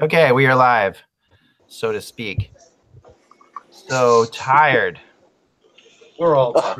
[0.00, 1.02] Okay, we are live,
[1.68, 2.50] so to speak.
[3.70, 5.00] So tired.
[6.18, 6.74] We're all uh,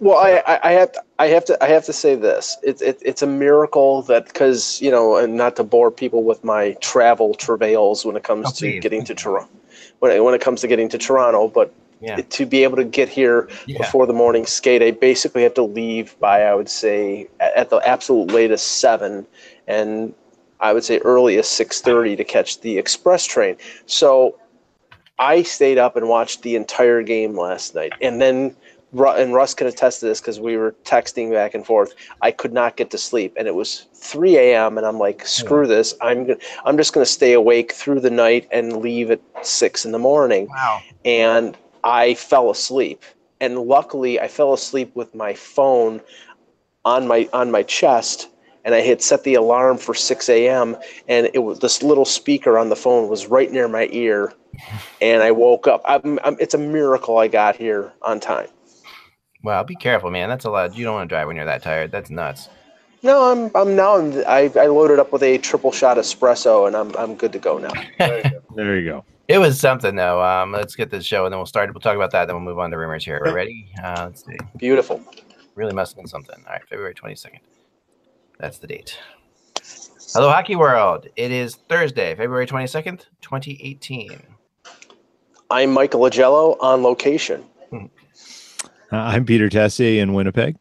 [0.00, 2.56] Well, I, I, I have to, I have to I have to say this.
[2.62, 6.44] It's it, it's a miracle that because you know, and not to bore people with
[6.44, 8.80] my travel travails when it comes Oh, to please.
[8.82, 9.48] getting to Toronto,
[10.00, 12.20] when it, when it comes to getting to Toronto, but Yeah.
[12.20, 13.78] to be able to get here Yeah.
[13.78, 17.70] before the morning skate, I basically have to leave by I would say at, at
[17.70, 19.26] the absolute latest seven,
[19.66, 20.14] and
[20.60, 23.56] I would say earliest six thirty to catch the express train.
[23.86, 24.38] So
[25.18, 28.56] I stayed up and watched the entire game last night, and then
[28.92, 31.94] and Russ can attest to this because we were texting back and forth.
[32.22, 34.78] I could not get to sleep, and it was 3 a.m.
[34.78, 35.94] and I'm like, screw this.
[36.00, 39.92] I'm gonna, I'm just gonna stay awake through the night and leave at six in
[39.92, 40.48] the morning.
[40.48, 40.80] Wow.
[41.04, 43.02] And I fell asleep,
[43.40, 46.00] and luckily I fell asleep with my phone
[46.84, 48.28] on my on my chest.
[48.64, 50.76] And I had set the alarm for 6 a.m.
[51.08, 54.34] and it was this little speaker on the phone was right near my ear,
[55.00, 55.82] and I woke up.
[55.86, 58.48] I'm, I'm, it's a miracle I got here on time.
[59.42, 60.28] Well, be careful, man.
[60.28, 60.76] That's a lot.
[60.76, 61.92] You don't want to drive when you're that tired.
[61.92, 62.48] That's nuts.
[63.02, 66.76] No, I'm I'm now I'm, I I loaded up with a triple shot espresso and
[66.76, 67.70] I'm I'm good to go now.
[68.56, 69.04] There you go.
[69.28, 70.20] It was something though.
[70.20, 71.72] Um, let's get this show and then we'll start.
[71.72, 72.24] We'll talk about that.
[72.26, 73.20] Then we'll move on to rumors here.
[73.24, 73.68] We're ready.
[73.84, 74.36] Uh, let's see.
[74.56, 75.00] Beautiful.
[75.54, 76.34] Really must have been something.
[76.46, 77.38] All right, February 22nd.
[78.38, 78.96] That's the date.
[80.14, 81.08] Hello, Hockey World.
[81.16, 84.22] It is Thursday, February 22nd, 2018.
[85.50, 87.44] I'm Michael Augello on location.
[87.72, 87.86] Uh,
[88.90, 90.56] I'm Peter Tessier in Winnipeg.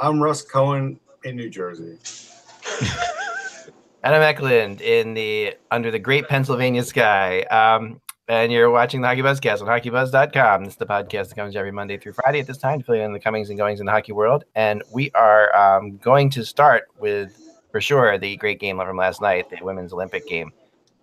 [0.00, 1.98] I'm Russ Cohen in New Jersey.
[4.04, 7.40] Adam Eklund in the under the great Pennsylvania sky.
[7.44, 10.64] Um, and you're watching the Hockey Buzzcast on hockeybuzz.com.
[10.64, 12.96] This is the podcast that comes every Monday through Friday at this time to fill
[12.96, 14.44] you in the comings and goings in the hockey world.
[14.54, 17.38] And we are um, going to start with,
[17.70, 20.52] for sure, the great game from last night, the women's Olympic game.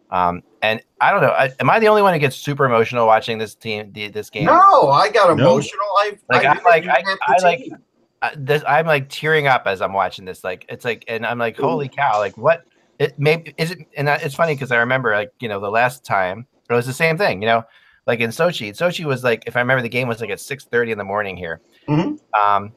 [0.09, 3.05] Um, and I don't know, I, am I the only one who gets super emotional
[3.05, 4.45] watching this team, the, this game?
[4.45, 5.43] No, I got No.
[5.45, 5.79] emotional.
[5.97, 7.77] I Like, I I'm like, I, interviewed I half the like, team.
[8.23, 10.43] uh, this, I'm like tearing up as I'm watching this.
[10.43, 12.17] Like, it's like, and I'm like, holy cow!
[12.19, 12.65] Like, what?
[12.99, 13.79] It maybe is it?
[13.95, 16.45] And I- it's funny because I remember, like, you know, the last time
[16.75, 17.41] it was the same thing.
[17.41, 17.63] You know,
[18.07, 18.71] like in Sochi.
[18.71, 21.37] Sochi was like, if I remember, the game was like at 6:30 in the morning
[21.37, 21.61] here.
[21.87, 22.19] Mhm.
[22.33, 22.73] Um,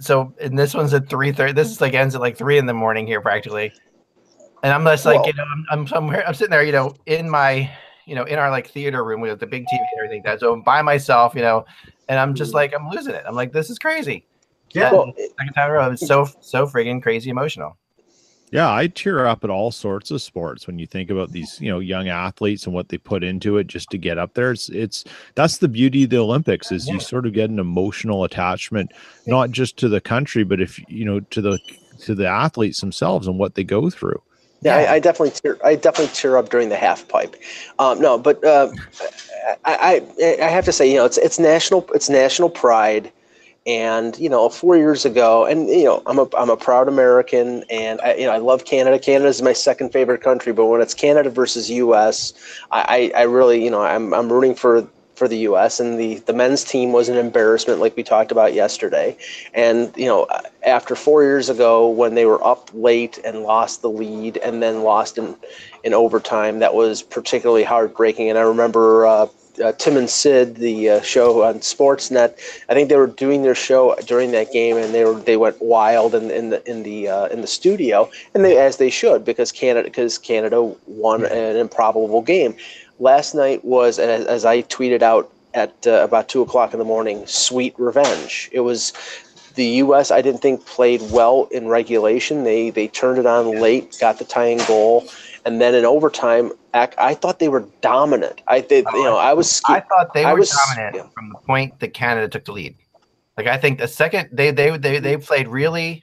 [0.00, 1.54] so and this one's at 3:30.
[1.54, 3.72] This is like ends at like three in the morning here practically.
[4.62, 7.28] And I'm just like, you know, I'm, I'm somewhere, I'm sitting there, you know, in
[7.30, 7.70] my,
[8.06, 10.22] you know, in our like theater room with the big TV and everything.
[10.24, 11.64] That so I'm by myself, you know,
[12.08, 13.22] and I'm just like, I'm losing it.
[13.26, 14.26] I'm like, this is crazy.
[14.70, 14.90] Yeah.
[14.92, 17.76] Well, Second time in a row, it's so so friggin' crazy emotional.
[18.52, 21.68] Yeah, I tear up at all sorts of sports when you think about these, you
[21.68, 24.52] know, young athletes and what they put into it just to get up there.
[24.52, 26.94] It's it's that's the beauty of the Olympics is Yeah.
[26.94, 28.92] you sort of get an emotional attachment,
[29.26, 31.58] not just to the country, but if you know to the
[32.02, 34.22] to the athletes themselves and what they go through.
[34.62, 34.92] Yeah, Yeah.
[34.92, 37.34] I, I definitely tear, I definitely tear up during the half pipe.
[37.80, 38.70] Um, no, but uh,
[39.64, 43.10] I, I I have to say, you know, it's it's national it's national pride,
[43.66, 47.64] and you know, four years ago, and you know, I'm a I'm a proud American,
[47.68, 48.98] and I you know I love Canada.
[48.98, 52.32] Canada is my second favorite country, but when it's Canada versus U.S.,
[52.70, 55.80] I I, really you know I'm I'm rooting for for the U.S.
[55.80, 59.16] and the the men's team was an embarrassment, like we talked about yesterday.
[59.52, 60.28] And you know,
[60.64, 64.82] after four years ago, when they were up late and lost the lead, and then
[64.84, 65.34] lost in
[65.82, 68.30] in overtime, that was particularly heartbreaking.
[68.30, 69.06] And I remember.
[69.06, 69.26] Uh,
[69.62, 73.54] uh, Tim and Sid, the uh, show on Sportsnet, I think they were doing their
[73.54, 77.08] show during that game, and they were they went wild in, in the in the
[77.08, 81.56] uh, in the studio, and they as they should because Canada because Canada won an
[81.56, 82.56] improbable game.
[82.98, 86.84] Last night was, as, as I tweeted out at uh, about two o'clock in the
[86.84, 88.48] morning, sweet revenge.
[88.52, 88.92] It was
[89.54, 90.10] the U.S.
[90.10, 92.44] I didn't think played well in regulation.
[92.44, 95.08] They they turned it on late, got the tying goal,
[95.46, 98.42] and then in overtime, ac- I thought they were dominant.
[98.48, 99.62] I think you know I was.
[99.66, 101.08] I thought they I were was- dominant yeah.
[101.14, 102.74] from the point that Canada took the lead.
[103.38, 105.22] Like I think the second they they they they mm-hmm.
[105.22, 106.02] played really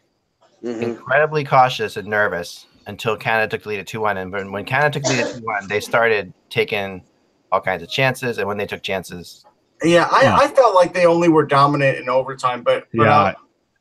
[0.63, 0.81] Mhm.
[0.81, 4.15] incredibly cautious and nervous until Canada took the lead at two one.
[4.17, 7.03] And when, when Canada took the lead at two one, they started taking
[7.51, 8.37] all kinds of chances.
[8.37, 9.45] And when they took chances,
[9.83, 10.37] Yeah, I, Yeah.
[10.37, 13.17] I felt like they only were dominant in overtime, but, but Yeah.
[13.19, 13.35] I'll,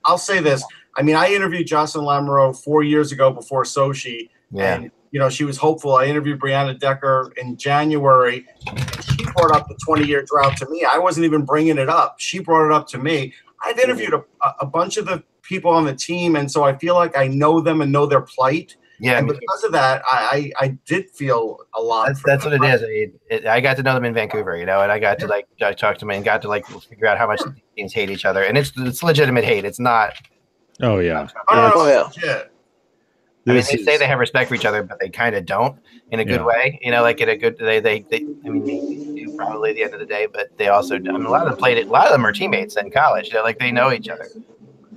[0.05, 0.65] I'll say this.
[0.97, 5.29] I mean, I interviewed Jocelyne Lamoureux four years ago before Sochi, yeah, and you know,
[5.29, 5.95] she was hopeful.
[5.95, 8.47] I interviewed Brianna Decker in January.
[8.67, 10.85] And she brought up the 20 year drought to me.
[10.91, 12.17] I wasn't even bringing it up.
[12.19, 13.35] She brought it up to me.
[13.63, 14.25] I've interviewed a,
[14.61, 17.61] a bunch of the people on the team, and so I feel like I know
[17.61, 18.77] them and know their plight.
[18.99, 22.07] Yeah, and because of that, I, I I did feel a lot.
[22.09, 22.83] that's that's what it is.
[22.83, 25.19] I, mean, it, I got to know them in Vancouver, you know, and I got
[25.21, 27.41] to like I talk to them and got to like figure out how much
[27.77, 29.65] teams hate each other, and it's it's legitimate hate.
[29.65, 30.15] It's not.
[30.81, 31.29] Oh yeah.
[31.49, 32.43] Oh, no, no, Oh, yeah.
[33.45, 33.51] It's.
[33.51, 35.45] I mean, This they say they have respect for each other, but they kind of
[35.47, 35.77] don't
[36.11, 36.47] in a good Yeah.
[36.47, 36.79] way.
[36.83, 39.77] You know, like in a good they they, they I mean they do probably at
[39.77, 41.79] the end of the day, but they also I mean, a lot of them played
[41.79, 41.89] it.
[41.89, 43.31] A lot of them are teammates in college.
[43.31, 44.29] They're like they know each other.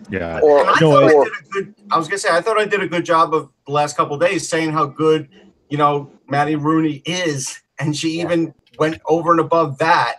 [0.09, 0.39] yeah.
[0.41, 1.75] Or, I No, I or did a good.
[1.91, 4.15] I was gonna say I thought I did a good job of the last couple
[4.15, 5.29] of days saying how good,
[5.69, 10.17] you know, Maddie Rooney is, and she even went over and above that.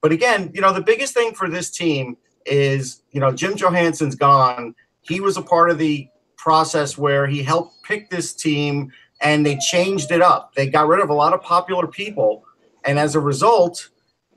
[0.00, 2.16] But again, you know, the biggest thing for this team
[2.46, 4.74] is, you know, Jim Johannson's gone.
[5.02, 8.90] He was a part of the process where he helped pick this team,
[9.20, 10.54] and they changed it up.
[10.54, 12.44] They got rid of a lot of popular people,
[12.84, 13.90] and as a result,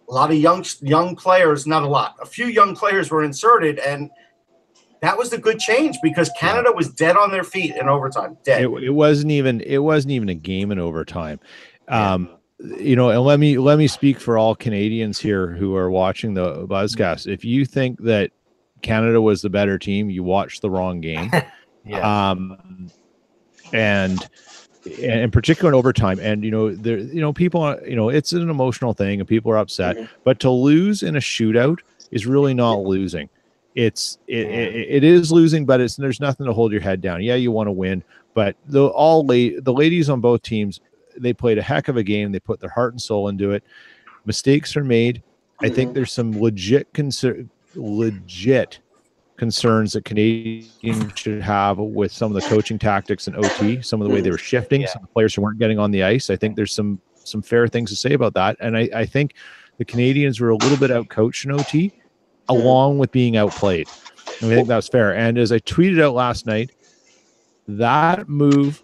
[0.09, 3.79] a lot of young young players, not a lot, a few young players were inserted,
[3.79, 4.09] and
[5.01, 8.37] that was the good change because Canada was dead on their feet in overtime.
[8.43, 8.63] Dead.
[8.63, 11.39] it, it wasn't even it wasn't even a game in overtime
[11.87, 12.29] um
[12.77, 16.33] you know and let me let me speak for all canadians here who are watching
[16.33, 18.31] the buzzcast if you think that
[18.81, 21.31] canada was the better team you watched the wrong game
[21.85, 22.29] Yeah.
[22.31, 22.89] um
[23.73, 24.27] and
[25.01, 28.09] and in particular in overtime and you know there you know people are you know
[28.09, 30.09] it's an emotional thing and people are upset Mhm.
[30.23, 31.79] but to lose in a shootout
[32.11, 33.29] is really not losing.
[33.73, 37.21] It's it, it, it is losing but it's there's nothing to hold your head down.
[37.23, 38.03] Yeah you want to win
[38.33, 40.79] but the all la- the ladies on both teams
[41.17, 42.31] they played a heck of a game.
[42.31, 43.63] They put their heart and soul into it.
[44.25, 45.21] Mistakes are made.
[45.61, 48.79] I think there's some legit concern legit
[49.41, 54.07] concerns that Canadians should have with some of the coaching tactics and OT, some of
[54.07, 54.87] the way they were shifting, Yeah.
[54.87, 56.29] some of the players who weren't getting on the ice.
[56.29, 58.55] I think there's some some fair things to say about that.
[58.59, 59.33] And I, I think
[59.79, 61.91] the Canadians were a little bit out coached in OT,
[62.49, 63.87] along with being outplayed.
[64.41, 65.15] And I think that's fair.
[65.15, 66.69] And as I tweeted out last night,
[67.67, 68.81] that move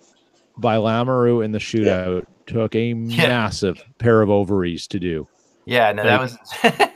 [0.57, 5.27] by Lamoureux in the shootout took a massive pair of ovaries to do.
[5.65, 5.92] yeah.
[5.92, 6.38] No, that was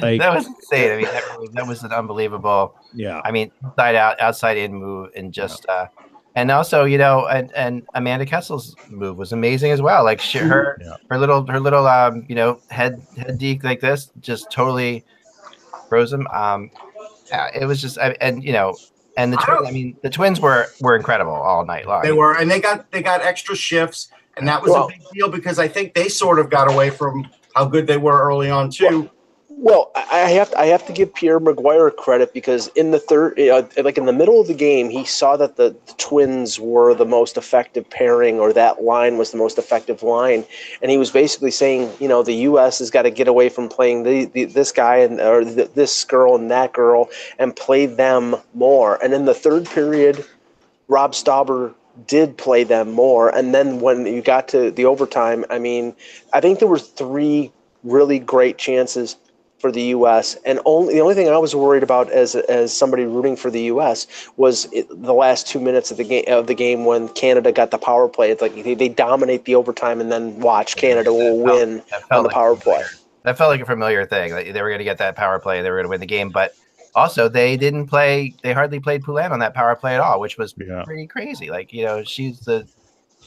[0.00, 0.92] Like, that was insane.
[0.92, 2.74] I mean, that, was- that was an unbelievable.
[2.94, 5.86] yeah, I mean, inside out, outside in move, and just uh,
[6.36, 10.04] and also you know, and and Amanda Kessel's move was amazing as well.
[10.04, 10.94] Like she, her Yeah.
[11.10, 15.04] her little her little um you know head head deke like this just totally
[15.88, 16.26] froze him.
[16.28, 16.70] Um,
[17.28, 18.76] yeah, it was just I, and you know.
[19.16, 22.02] And the twins, don't- I mean, the twins were were incredible all night long.
[22.02, 25.00] They were, and they got they got extra shifts, and that was Well- a big
[25.12, 27.26] deal because I think they sort of got away from
[27.56, 29.10] how good they were early on too.
[29.62, 33.38] Well, I have to, I have to give Pierre McGuire credit because in the third,
[33.38, 36.94] uh, like in the middle of the game, he saw that the, the Twins were
[36.94, 40.46] the most effective pairing, or that line was the most effective line,
[40.80, 42.78] and he was basically saying, you know, the U.S.
[42.78, 46.04] has got to get away from playing the, the this guy and or th this
[46.04, 48.98] girl and that girl and play them more.
[49.04, 50.24] And in the third period,
[50.88, 51.74] Robb Stauber
[52.06, 55.94] did play them more, and then when you got to the overtime, I mean,
[56.32, 57.52] I think there were three
[57.84, 59.16] really great chances
[59.60, 60.36] for the U.S.
[60.46, 63.62] and only the only thing I was worried about as as somebody rooting for the
[63.64, 64.06] U.S.
[64.36, 67.70] was it, the last two minutes of the game of the game when Canada got
[67.70, 68.30] the power play.
[68.30, 72.02] It's like they, they dominate the overtime and then watch Canada will felt- win that
[72.02, 72.96] on felt the like power a familiar- play.
[73.24, 74.32] That felt like a familiar thing.
[74.32, 75.60] Like they were going to get that power play.
[75.60, 76.54] They were going to win the game, but
[76.94, 78.32] also they didn't play.
[78.42, 80.84] They hardly played Poulin on that power play at all, which was Yeah.
[80.84, 81.50] pretty crazy.
[81.50, 82.66] Like you know, she's the.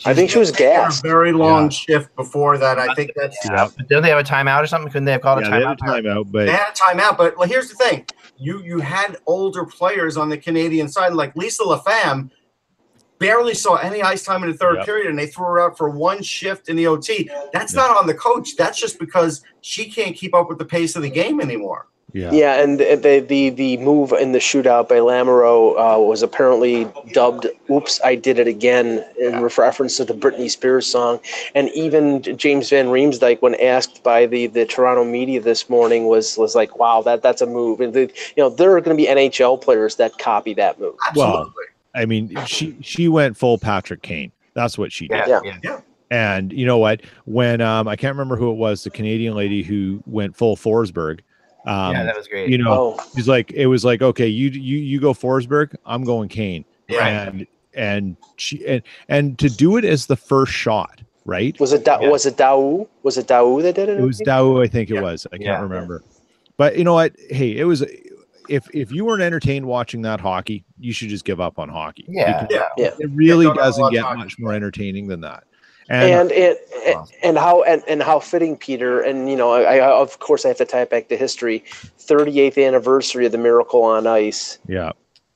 [0.05, 1.05] I think she was They gassed.
[1.05, 1.69] a very long Yeah.
[1.69, 2.77] shift before that.
[2.79, 3.69] I think that's Yeah.
[3.77, 4.91] But don't they have a timeout or something?
[4.91, 5.99] Couldn't they have called yeah, a they had timeout?
[5.99, 7.17] a timeout, but they had a timeout.
[7.17, 8.05] But well, here's the thing:
[8.37, 12.29] you you had older players on the Canadian side, like Lisa LaFamme,
[13.19, 14.85] barely saw any ice time in the third Yep.
[14.85, 17.29] period, and they threw her out for one shift in the OT.
[17.53, 18.55] That's not on the coach.
[18.57, 21.87] That's just because she can't keep up with the pace of the game anymore.
[22.13, 26.87] Yeah, Yeah, and the the the move in the shootout by Lamoureux uh, was apparently
[27.11, 31.19] dubbed "Oops, I did it again" in reference to the Britney Spears song.
[31.55, 36.37] And even James Van Riemsdyk, when asked by the, the Toronto media this morning, was
[36.37, 39.03] was like, "Wow, that that's a move." And the, you know, there are going to
[39.03, 40.95] be NHL players that copy that move.
[41.07, 41.33] Absolutely.
[41.33, 41.53] Well,
[41.95, 44.31] I mean, she she went full Patrick Kane.
[44.53, 45.27] That's what she did.
[45.27, 45.57] Yeah, Yeah.
[45.63, 45.79] yeah.
[46.11, 47.01] And you know what?
[47.25, 51.21] When um, I can't remember who it was, the Canadian lady who went full Forsberg.
[51.65, 52.49] Um, yeah, that was great.
[52.49, 56.03] you know, Oh, she's like, it was like, okay, you you you go Forsberg, I'm
[56.03, 57.27] going Kane, Yeah.
[57.29, 61.57] and and she and and to do it as the first shot, right?
[61.59, 62.09] was it da- Yeah.
[62.09, 62.87] was it Daoust?
[63.03, 63.99] Was it Daoust that did it?
[63.99, 65.01] It was Daoust, I think it Yeah.
[65.01, 65.25] was.
[65.27, 65.61] I can't Yeah.
[65.61, 66.03] remember.
[66.57, 67.13] But you know what?
[67.29, 67.81] Hey, it was
[68.49, 72.05] if if you weren't entertained watching that hockey, you should just give up on hockey.
[72.09, 72.85] Yeah, because Yeah.
[72.85, 72.91] Yeah.
[72.99, 74.17] It really doesn't get hockey.
[74.19, 75.45] much more entertaining than that.
[75.93, 77.15] And, and it oh, and, Awesome.
[77.23, 80.47] and how and, and how fitting peter and you know I, I of course i
[80.47, 81.63] have to tie it back to history
[81.99, 84.91] 38th anniversary of the miracle on ice yeah,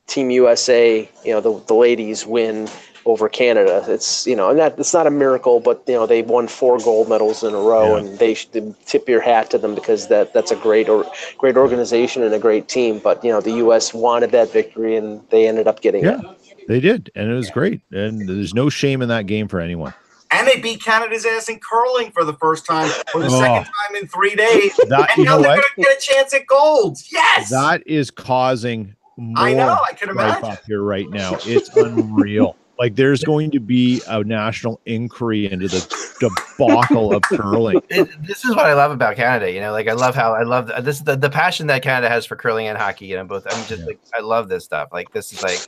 [0.07, 2.67] team usa you know the, the ladies win
[3.05, 6.21] over canada it's you know and that it's not a miracle but you know they
[6.23, 7.99] won four gold medals in a row Yeah.
[7.99, 11.55] and they should tip your hat to them because that that's a great or great
[11.55, 15.47] organization and a great team but you know the us wanted that victory and they
[15.47, 16.37] ended up getting yeah, it
[16.67, 17.81] they did, and it was great.
[17.91, 19.93] And there's no shame in that game for anyone.
[20.37, 23.39] And they beat Canada's ass in curling for the first time, for the Oh.
[23.39, 24.75] second time in three days.
[24.89, 26.97] That And you now they're going to get a chance at gold.
[27.11, 27.49] Yes.
[27.49, 29.77] That is causing more I know.
[29.87, 30.45] I can strife imagine.
[30.51, 31.37] up here right now.
[31.43, 32.55] It's unreal.
[32.79, 35.81] Like there's going to be a national inquiry into the
[36.19, 37.81] debacle of curling.
[37.89, 39.51] it, this is what I love about Canada.
[39.51, 42.07] You know, like I love how I love the, this the, the passion that Canada
[42.07, 43.07] has for curling and hockey.
[43.07, 43.47] You know, both.
[43.49, 44.89] I'm just like I love this stuff.
[44.91, 45.59] Like this is like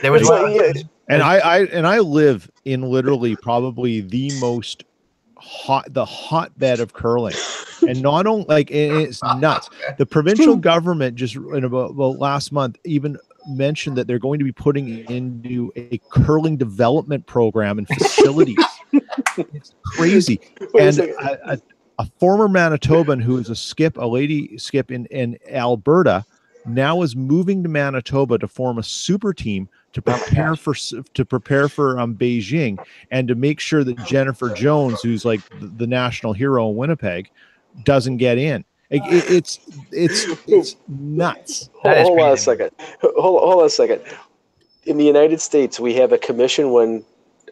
[0.00, 0.42] there was It's one.
[0.56, 4.84] like, yeah, And I, I and I live in literally probably the most
[5.36, 7.34] hot the hotbed of curling.
[7.86, 9.68] And not only like it's nuts.
[9.98, 14.44] The provincial government just in about, about last month even mentioned that they're going to
[14.44, 18.56] be putting into a curling development program and facilities.
[19.36, 20.40] it's crazy.
[20.78, 21.58] and a, a,
[21.98, 26.24] a former Manitoban who is a skip, a lady skip in, in Alberta,
[26.66, 31.68] now is moving to Manitoba to form a super team to prepare for to prepare
[31.68, 32.78] for um, Beijing
[33.10, 37.30] and to make sure that Jennifer Jones, who's like the, the national hero in Winnipeg,
[37.84, 38.64] doesn't get in.
[38.90, 39.60] It, it- it's
[39.90, 41.70] it's it's nuts.
[41.84, 42.70] That is hold on a second.
[43.02, 44.02] Hold, hold on a second.
[44.84, 47.04] In the United States, we have a commission when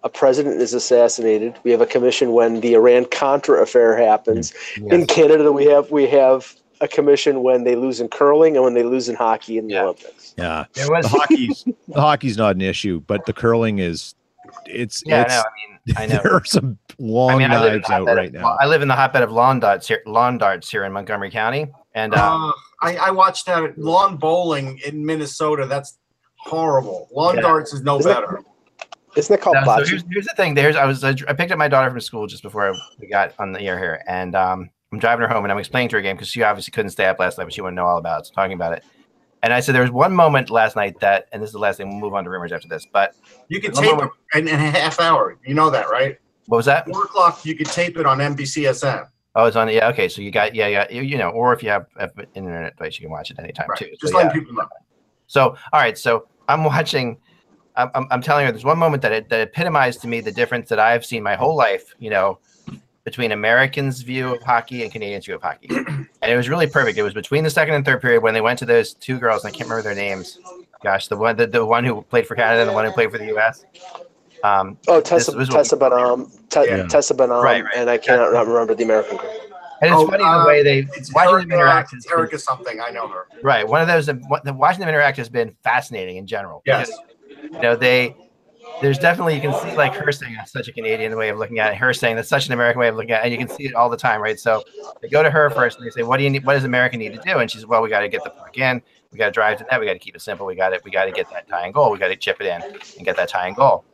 [0.05, 1.55] a president is assassinated.
[1.65, 4.53] We have a commission when the Iran Contra affair happens.
[4.91, 8.75] In Canada, we have we have a commission when they lose in curling and when
[8.75, 9.83] they lose in hockey in the Yeah.
[9.85, 10.22] Olympics.
[10.37, 14.15] Yeah, There the was hockey's the hockey's not an issue, but the curling is.
[14.67, 15.23] It's yeah.
[15.23, 16.23] it's, No, I mean I know.
[16.23, 18.57] there are some long I mean, live, in knives the out hotbed right of, now.
[18.61, 21.67] I live in the hotbed of lawn darts here, lawn darts here in Montgomery County,
[21.95, 22.17] and uh,
[22.49, 25.67] Uh, I, I watched that lawn bowling in Minnesota.
[25.67, 25.99] That's
[26.39, 27.09] horrible.
[27.13, 27.43] Lawn Yeah.
[27.43, 28.41] darts is no Isn't better.
[29.17, 29.89] Isn't that called No, so bocce?
[29.89, 30.55] here's, here's the thing.
[30.55, 33.53] There's I was I picked up my daughter from school just before we got on
[33.53, 36.17] the air here, and um, I'm driving her home, and I'm explaining to her game
[36.17, 38.21] because she obviously couldn't stay up last night, but she wanted to know all about
[38.23, 38.27] it.
[38.27, 38.85] So talking about it,
[39.43, 41.77] and I said there was one moment last night that, and this is the last
[41.77, 41.89] thing.
[41.89, 42.87] We'll move on to rumors after this.
[42.93, 43.15] But
[43.49, 45.37] You can tape it in, in a half hour.
[45.45, 46.19] You know that, right?
[46.47, 46.87] what was that?
[46.87, 47.45] Four o'clock.
[47.45, 49.07] You can tape it on NBCSN.
[49.35, 49.69] Oh, it's on.
[49.69, 50.09] Yeah, okay.
[50.09, 50.87] So you got yeah, yeah.
[50.91, 53.69] You, you know, or if you have an internet device, you can watch it anytime
[53.69, 53.79] Right.
[53.79, 53.91] too.
[54.01, 54.41] Just so, letting yeah.
[54.41, 54.69] people know.
[55.27, 55.97] So, all right.
[55.97, 57.19] So I'm watching.
[57.75, 60.33] I'm, I'm, I'm telling her there's one moment that it, that epitomized to me the
[60.33, 61.95] difference that I've seen my whole life.
[61.99, 62.39] You know,
[63.05, 66.97] between Americans' view of hockey and Canadians' view of hockey, and it was really perfect.
[66.99, 69.45] It was between the second and third period when they went to those two girls.
[69.45, 70.39] And I can't remember their names.
[70.83, 73.11] Gosh, the one the, the one who played for Canada and the one who played
[73.11, 73.65] for the U.S.
[74.45, 76.87] Um, Oh, Tessa, was Tessa Bonhomme, Te- Yeah.
[76.89, 77.75] Tessa Bonhomme, Right, right.
[77.77, 79.31] and I cannot remember the American girl.
[79.81, 81.91] and it's Oh, funny uh, the way they It's watching Erica, them interact.
[81.93, 82.81] has been- Erica something.
[82.81, 83.27] I know her.
[83.45, 83.67] Right.
[83.67, 84.09] One of those,
[84.55, 86.63] watching them interact has been fascinating in general.
[86.67, 86.91] Yes.
[87.29, 88.17] because, You know, they,
[88.81, 91.59] there's definitely, you can see like her saying that's such a Canadian way of looking
[91.59, 93.25] at it, her saying that's such an American way of looking at it.
[93.25, 94.39] And you can see it all the time, right?
[94.39, 94.63] So
[95.01, 96.45] they go to her first and they say, what do you need?
[96.45, 97.39] What does America need to do?
[97.39, 98.83] And she's, well, we got to get the puck in.
[99.13, 99.79] We got to drive to that.
[99.79, 100.47] We got to keep it simple.
[100.47, 100.83] We got it.
[100.85, 101.93] We got to get that tying goal.
[101.93, 102.63] We got to chip it in
[102.97, 103.85] and get that tying goal.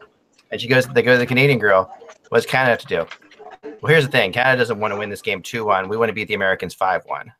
[0.50, 1.92] And she goes, they go to the Canadian girl.
[2.30, 3.06] What's Canada have to do?
[3.82, 4.32] Well, here's the thing.
[4.32, 5.88] Canada doesn't want to win this game 2-1.
[5.88, 7.32] We want to beat the Americans 5-1.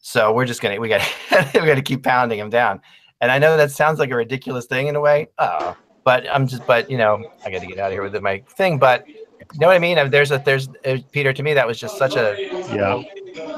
[0.00, 1.02] So we're just gonna we got
[1.54, 2.80] we got to keep pounding them down.
[3.20, 5.28] And I know that sounds like a ridiculous thing in a way.
[5.38, 5.74] Uh,
[6.08, 8.42] but I'm just but you know I got to get out of here with my
[8.56, 8.78] thing.
[8.78, 10.10] But you know what I mean?
[10.10, 11.34] There's a there's uh, Peter.
[11.34, 12.34] To me, that was just such a
[12.72, 13.02] Yeah.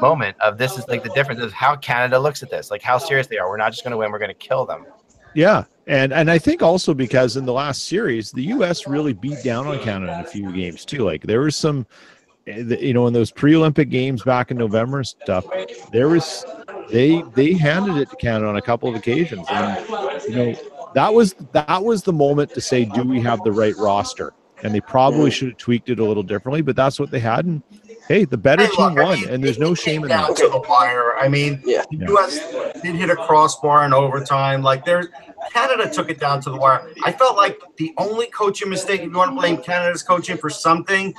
[0.01, 2.99] moment of this is like the difference is how Canada looks at this, like how
[2.99, 3.49] serious they are.
[3.49, 4.85] We're not just going to win; we're going to kill them.
[5.33, 8.89] Yeah, and and I think also because in the last series, the U.S.
[8.89, 11.05] really beat down on Canada in a few games too.
[11.05, 11.87] Like there was some,
[12.49, 15.45] eh, you know, in those pre-Olympic games back in November and stuff,
[15.93, 16.45] there was
[16.91, 19.79] they they handed it to Canada on a couple of occasions, and
[20.29, 20.55] you know
[20.95, 24.33] that was that was the moment to say, do we have the right roster?
[24.63, 25.29] And they probably hmm.
[25.31, 27.47] should have tweaked it a little differently, but that's what they had.
[27.47, 27.63] And
[28.09, 29.95] hey, the better Hey, team look, I won, mean, and there's it- no it shame
[29.95, 30.37] came in down that.
[30.37, 31.17] to the wire.
[31.17, 31.85] I mean, Yeah.
[31.91, 32.09] the Yeah.
[32.09, 32.83] U.S.
[32.83, 34.63] did hit a crossbar in overtime.
[34.63, 35.09] Like there,
[35.51, 36.91] Canada took it down to the wire.
[37.05, 40.51] I felt like the only coaching mistake, if you want to blame Canada's coaching for
[40.51, 41.15] something,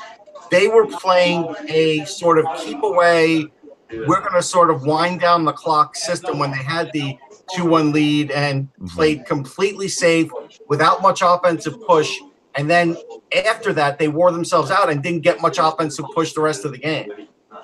[0.52, 3.48] they were playing a sort of keep away.
[3.92, 7.18] We're going to sort of wind down the clock system when they had the
[7.56, 8.90] two-one lead and Mhm.
[8.96, 10.30] played completely safe
[10.68, 12.12] without much offensive push.
[12.56, 12.98] And then
[13.46, 16.72] after that, they wore themselves out and didn't get much offensive push the rest of
[16.72, 17.10] the game.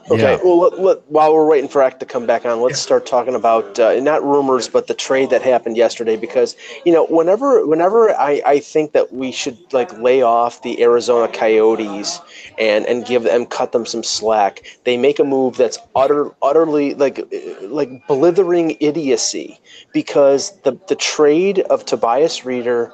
[0.09, 0.39] Okay, Yeah.
[0.41, 3.35] well, let, let, while we're waiting for Act to come back on, let's start talking
[3.35, 6.15] about uh, not rumors, but the trade that happened yesterday.
[6.15, 10.81] Because you know, whenever whenever I, I think that we should like lay off the
[10.81, 12.21] Arizona Coyotes
[12.57, 16.93] and and give them cut them some slack, they make a move that's utter utterly
[16.93, 17.19] like
[17.63, 19.59] like blithering idiocy.
[19.91, 22.91] Because the the trade of Tobias Rieder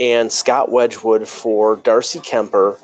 [0.00, 2.78] and Scott Wedgewood for Darcy Kuemper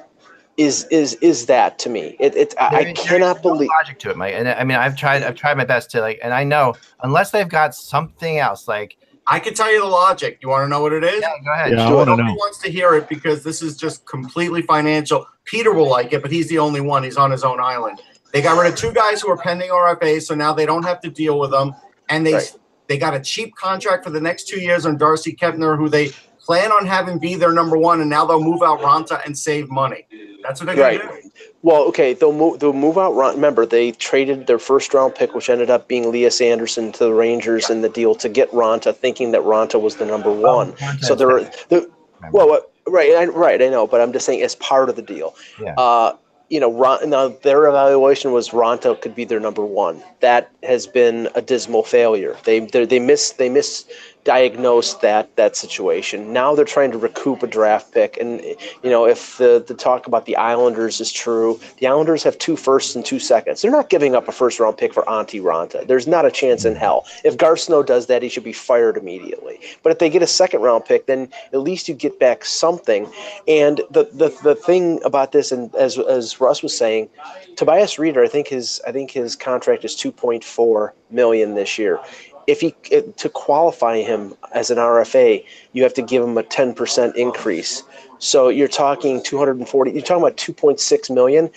[0.56, 2.16] is is is that to me.
[2.21, 3.71] It, it I, I There- there cannot is no believe.
[3.78, 4.35] logic to it, Mike.
[4.35, 7.30] And I mean, I've tried, I've tried my best to like, and I know unless
[7.30, 10.38] they've got something else, like, I can tell you the logic.
[10.42, 11.21] You want to know what it is?
[11.23, 11.73] yeah, go ahead.
[11.73, 11.97] Yeah, I Sure.
[11.99, 12.35] want to Nobody know.
[12.35, 15.26] wants to hear it because this is just completely financial.
[15.44, 17.02] Peter will like it, but he's the only one.
[17.02, 18.00] He's on his own island.
[18.32, 21.00] They got rid of two guys who are pending RFA, so now they don't have
[21.02, 21.75] to deal with them.
[22.09, 22.52] And they Right.
[22.88, 26.11] they got a cheap contract for the next two years on Darcy Kuemper, who they
[26.44, 29.70] plan on having be their number one, and now they'll move out Raanta and save
[29.70, 30.06] money.
[30.42, 31.00] That's what they're Right.
[31.00, 31.30] gonna do.
[31.62, 32.58] Well, okay, they'll move.
[32.58, 33.14] They'll move out.
[33.14, 37.04] Ron- Remember, they traded their first round pick, which ended up being Lias Andersson, to
[37.04, 40.72] the Rangers in the deal to get Raanta, thinking that Raanta was the number one.
[40.72, 41.68] Raanta's so they're, back.
[41.68, 41.87] they're
[42.32, 43.62] well, what, right, I, right.
[43.62, 45.34] I know, but I'm just saying as part of the deal.
[45.61, 45.75] Yeah.
[45.75, 46.16] Uh,
[46.49, 50.02] you know, Ron, now their evaluation was Raanta could be their number one.
[50.20, 52.37] That has been a dismal failure.
[52.44, 53.87] They they, miss they miss
[54.24, 56.32] they misdiagnosed that that situation.
[56.32, 58.40] Now they're trying to recoup a draft pick, and
[58.82, 62.56] you know, if the the talk about the Islanders is true, the Islanders have two
[62.56, 63.62] firsts and two seconds.
[63.62, 65.86] They're not giving up a first round pick for Antti Raanta.
[65.86, 67.06] There's not a chance in hell.
[67.24, 69.58] If Garth Snow does that, he should be fired immediately.
[69.82, 73.10] But if they get a second round pick, then at least you get back something.
[73.48, 77.08] And the the, the thing about this, and as as Russ was saying,
[77.56, 82.00] Tobias Rieder, I think his I think his contract is 2.4 million this year.
[82.46, 82.72] If he
[83.16, 87.82] to qualify him as an RFA, you have to give him a 10% increase.
[88.18, 89.90] So you're talking 240.
[89.92, 91.50] You're talking about 2.6 million.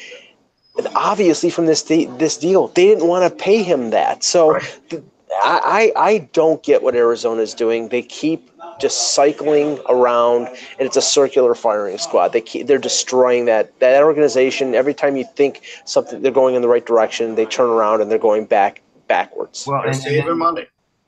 [0.77, 4.23] And obviously, from this de- this deal, they didn't want to pay him that.
[4.23, 5.03] So th-
[5.41, 7.87] I, I I don't get what Arizona is doing.
[7.89, 12.33] They keep just cycling around, and it's a circular firing squad.
[12.33, 14.75] They keep, they're destroying that that organization.
[14.75, 18.11] Every time you think something they're going in the right direction, they turn around and
[18.11, 19.65] they're going back backwards.
[19.65, 20.65] Well, They're and, and saving then- money.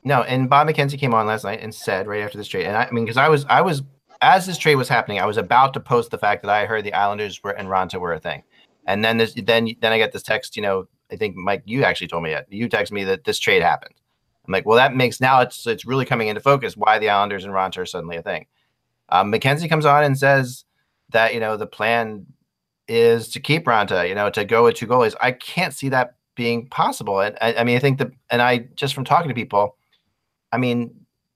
[0.07, 2.77] No, and Bob McKenzie came on last night and said right after this trade, and
[2.77, 3.83] I, I mean, because I was, I was,
[4.21, 6.85] as this trade was happening, I was about to post the fact that I heard
[6.85, 8.43] the Islanders were and Raanta were a thing,
[8.85, 10.55] and then this, then, then I got this text.
[10.55, 13.37] You know, I think Mike, you actually told me that you texted me that this
[13.37, 13.95] trade happened.
[14.45, 17.43] I'm like, well, that makes now it's it's really coming into focus why the Islanders
[17.43, 18.45] and Raanta are suddenly a thing.
[19.09, 20.63] Um, McKenzie comes on and says
[21.09, 22.25] that you know the plan
[22.87, 25.15] is to keep Raanta, you know, to go with two goalies.
[25.19, 27.19] I can't see that being possible.
[27.19, 29.75] And I, I mean, I think that, and I just from talking to people,
[30.51, 30.93] I mean,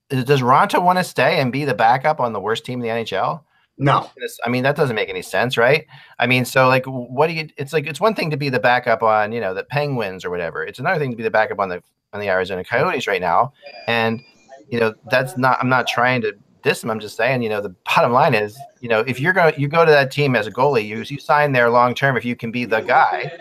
[0.09, 3.03] does Raanta want to stay and be the backup on the worst team in the
[3.03, 3.43] NHL?
[3.77, 4.09] No.
[4.45, 5.85] I mean, that doesn't make any sense, right?
[6.19, 7.49] I mean, so like, what do you?
[7.57, 10.29] It's like it's one thing to be the backup on, you know, the Penguins or
[10.29, 10.63] whatever.
[10.63, 11.81] It's another thing to be the backup on the
[12.13, 13.53] on the Arizona Coyotes right now,
[13.87, 14.21] and
[14.69, 15.57] you know, that's not.
[15.59, 16.91] I'm not trying to diss them.
[16.91, 19.67] I'm just saying, you know, the bottom line is, you know, if you're going, you
[19.67, 22.35] go to that team as a goalie, you you sign there long term if you
[22.35, 23.31] can be the guy.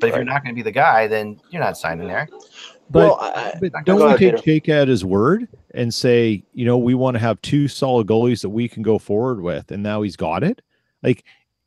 [0.00, 2.28] But if you're not going to be the guy, then you're not signing there.
[2.90, 4.42] But, well, I, but don't we take.
[4.42, 8.40] Jake at his word and say, you know, we want to have two solid goalies
[8.42, 10.62] that we can go forward with, and now he's got it?
[11.02, 11.24] Like,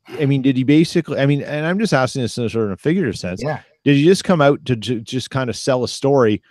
[0.08, 1.20] I mean, did he basically?
[1.20, 3.42] I mean, and I'm just asking this in a sort of figurative sense.
[3.44, 3.62] Yeah.
[3.84, 6.42] Did he just come out to ju- just kind of sell a story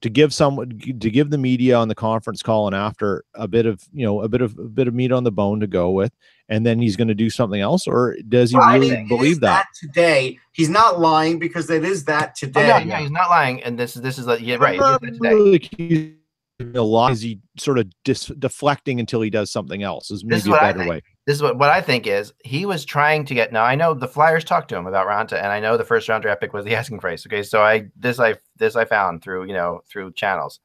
[0.00, 3.66] to give someone to give the media on the conference call and after a bit
[3.66, 5.90] of you know a bit of a bit of meat on the bone to go
[5.90, 6.12] with,
[6.48, 9.08] and then he's going to do something else, or does he Well, I really mean,
[9.08, 9.66] believe is that?
[9.80, 10.38] today?
[10.52, 12.66] He's not lying because it is that Oh, today.
[12.68, 14.78] yeah, yeah, he's not lying, and this is this is like yeah, right.
[15.02, 15.20] it is.
[15.20, 16.16] Really accusing
[16.74, 17.12] a lot.
[17.12, 20.10] Is he sort of dis- deflecting until he does something else?
[20.10, 21.02] Is This is maybe a better way.
[21.28, 23.52] This is what, what I think is he was trying to get.
[23.52, 26.08] Now I know the Flyers talked to him about Raanta, and I know the first
[26.08, 27.26] round draft pick was the asking price.
[27.26, 30.60] Okay, so I this I this I found through you know through channels.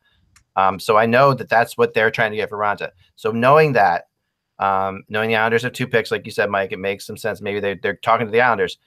[0.56, 2.92] Um, so I know that that's what they're trying to get for Raanta.
[3.18, 4.08] So knowing that,
[4.58, 7.42] um, knowing the Islanders have two picks, like you said, Mike, it makes some sense.
[7.42, 8.78] Maybe they they're talking to the Islanders,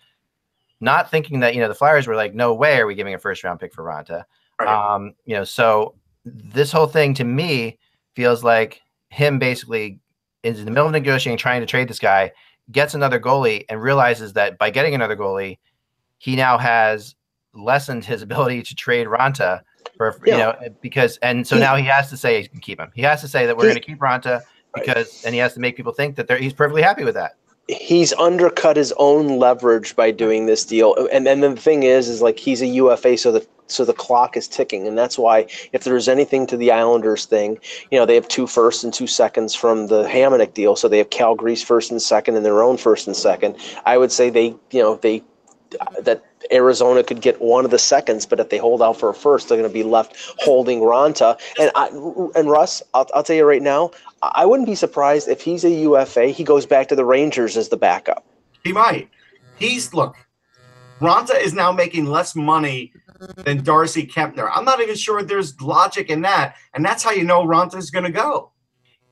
[0.80, 3.18] not thinking that you know the Flyers were like, no way are we giving a
[3.18, 4.24] first round pick for Raanta.
[4.58, 4.94] Right.
[4.94, 7.78] Um, you know, so this whole thing to me
[8.14, 10.00] feels like him basically
[10.46, 12.32] is in the middle of negotiating, trying to trade this guy,
[12.70, 15.58] gets another goalie, and realizes that by getting another goalie,
[16.18, 17.14] he now has
[17.54, 19.62] lessened his ability to trade Raanta
[19.96, 22.90] for you know because and so now he has to say he can keep him.
[22.94, 24.42] He has to say that we're going to keep Raanta
[24.74, 27.36] because and he has to make people think that they're, he's perfectly happy with that.
[27.68, 30.94] He's undercut his own leverage by doing this deal.
[31.12, 34.36] And then the thing is is like he's a ufa so the so the clock
[34.36, 34.86] is ticking.
[34.86, 37.58] And that's why if there's anything to the islanders thing
[37.90, 40.76] you know they have two firsts and two seconds from the Hamonic deal.
[40.76, 43.56] So they have calgary's first and second and their own first and second.
[43.84, 45.24] I would say they you know they
[45.80, 49.08] uh, that Arizona could get one of the seconds, but if they hold out for
[49.08, 51.38] a first, they're going to be left holding Raanta.
[51.58, 51.88] And I,
[52.38, 53.90] and Russ, I'll, I'll tell you right now,
[54.22, 56.28] I wouldn't be surprised if he's a UFA.
[56.28, 58.26] He goes back to the Rangers as the backup.
[58.64, 59.10] He might.
[59.58, 60.16] He's look.
[61.00, 62.92] Raanta is now making less money
[63.36, 64.50] than Darcy Kuemper.
[64.52, 67.90] I'm not even sure there's logic in that, and that's how you know Raanta is
[67.90, 68.52] going to go.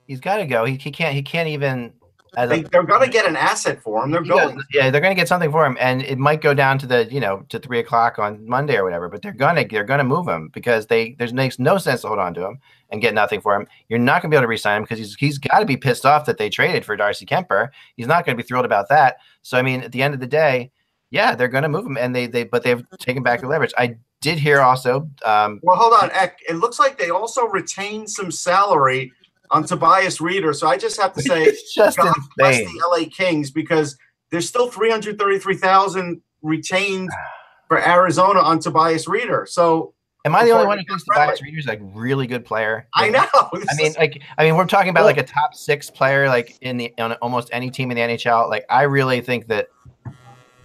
[0.07, 0.65] He's got to go.
[0.65, 1.15] He, he can't.
[1.15, 1.93] He can't even.
[2.37, 4.11] A, they're going to get an asset for him.
[4.11, 4.61] They're going.
[4.73, 7.09] Yeah, they're going to get something for him, and it might go down to the
[7.11, 9.09] you know to three o'clock on Monday or whatever.
[9.09, 12.19] But they're gonna they're gonna move him because they there's makes no sense to hold
[12.19, 12.59] on to him
[12.91, 13.67] and get nothing for him.
[13.89, 15.77] You're not going to be able to re-sign him because he's he's got to be
[15.77, 17.69] pissed off that they traded for Darcy Kuemper.
[17.97, 19.19] He's not going to be thrilled about that.
[19.43, 20.71] So I mean, at the end of the day,
[21.11, 23.73] yeah, they're going to move him, and they they but they've taken back the leverage.
[23.79, 25.09] I did hear also.
[25.25, 26.39] Um, well, hold on, Eck.
[26.49, 29.13] It looks like they also retained some salary
[29.55, 30.55] on Tobias Rieder.
[30.55, 33.97] So I just have to say, just God bless the LA Kings because
[34.31, 37.11] there's still 333,000 retained
[37.69, 39.49] for Arizona on Tobias Rieder.
[39.49, 39.95] So
[40.27, 42.89] Am I the only one who thinks Tobias Rieder's like really good player?
[42.95, 43.27] I know.
[43.35, 46.79] I mean, like, I mean, we're talking about like a top six player, like in
[46.79, 48.49] the on almost any team in the NHL.
[48.49, 49.69] Like, I really think that,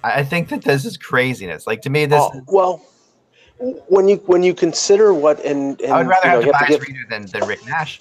[0.02, 1.68] I think that this is craziness.
[1.68, 2.22] Like to me, this.
[2.22, 2.86] Oh, well,
[3.90, 6.86] when you when you consider what and, and I would rather you know, have Tobias
[6.86, 8.00] Rieder than, than Rick Nash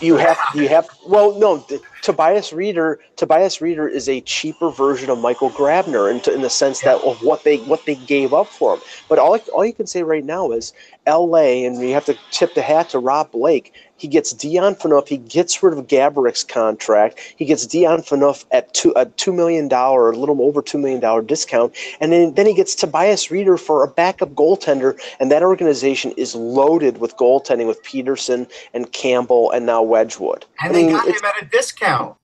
[0.00, 5.10] you have you have well no the, Tobias Rieder Tobias Rieder is a cheaper version
[5.10, 8.48] of Michael Grabner in, in the sense that of what they what they gave up
[8.48, 8.82] for him.
[9.08, 10.72] But all all you can say right now is
[11.06, 11.64] L.A.
[11.64, 13.74] and you have to tip the hat to Rob Blake.
[14.00, 15.08] He gets Dion Phaneuf.
[15.08, 17.20] He gets rid of Gaborik's contract.
[17.36, 21.76] He gets Dion Phaneuf at two, a $2 million, a little over $2 million discount.
[22.00, 24.98] And then, then he gets Tobias Rieder for a backup goaltender.
[25.20, 30.46] And that organization is loaded with goaltending with Petersen and Campbell and now Wedgewood.
[30.62, 32.16] And I mean, they got him at a discount.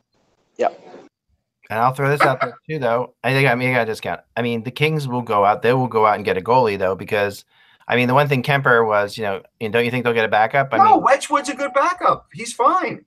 [0.57, 0.69] Yeah.
[1.69, 3.13] And I'll throw this out there too, though.
[3.23, 4.23] I think I mean, I got a discount.
[4.35, 5.61] I mean, the Kings will go out.
[5.61, 7.45] They will go out and get a goalie, though, because–
[7.89, 10.25] I mean, the one thing Kuemper was, you know, and don't you think they'll get
[10.25, 10.69] a backup?
[10.73, 12.27] I no, mean, Wedgewood's a good backup.
[12.33, 13.05] He's fine.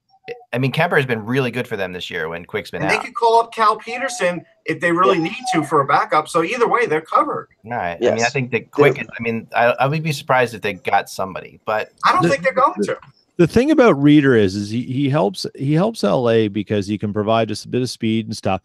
[0.54, 2.92] I mean, Kuemper has been really good for them this year when Quick's been and
[2.92, 3.02] out.
[3.02, 5.24] They could call up Cal Petersen if they really yeah.
[5.24, 6.28] need to for a backup.
[6.28, 7.50] So either way, they're covered.
[7.65, 7.98] All right.
[8.00, 8.12] Yes.
[8.12, 9.02] I mean, I think that Quick.
[9.02, 12.24] Is, I mean, I, I would be surprised if they got somebody, but I don't
[12.24, 12.98] the, think they're going to.
[13.38, 17.13] The thing about Rieder is, is he, he helps he helps LA because he can
[17.13, 18.62] provide us a bit of speed and stuff.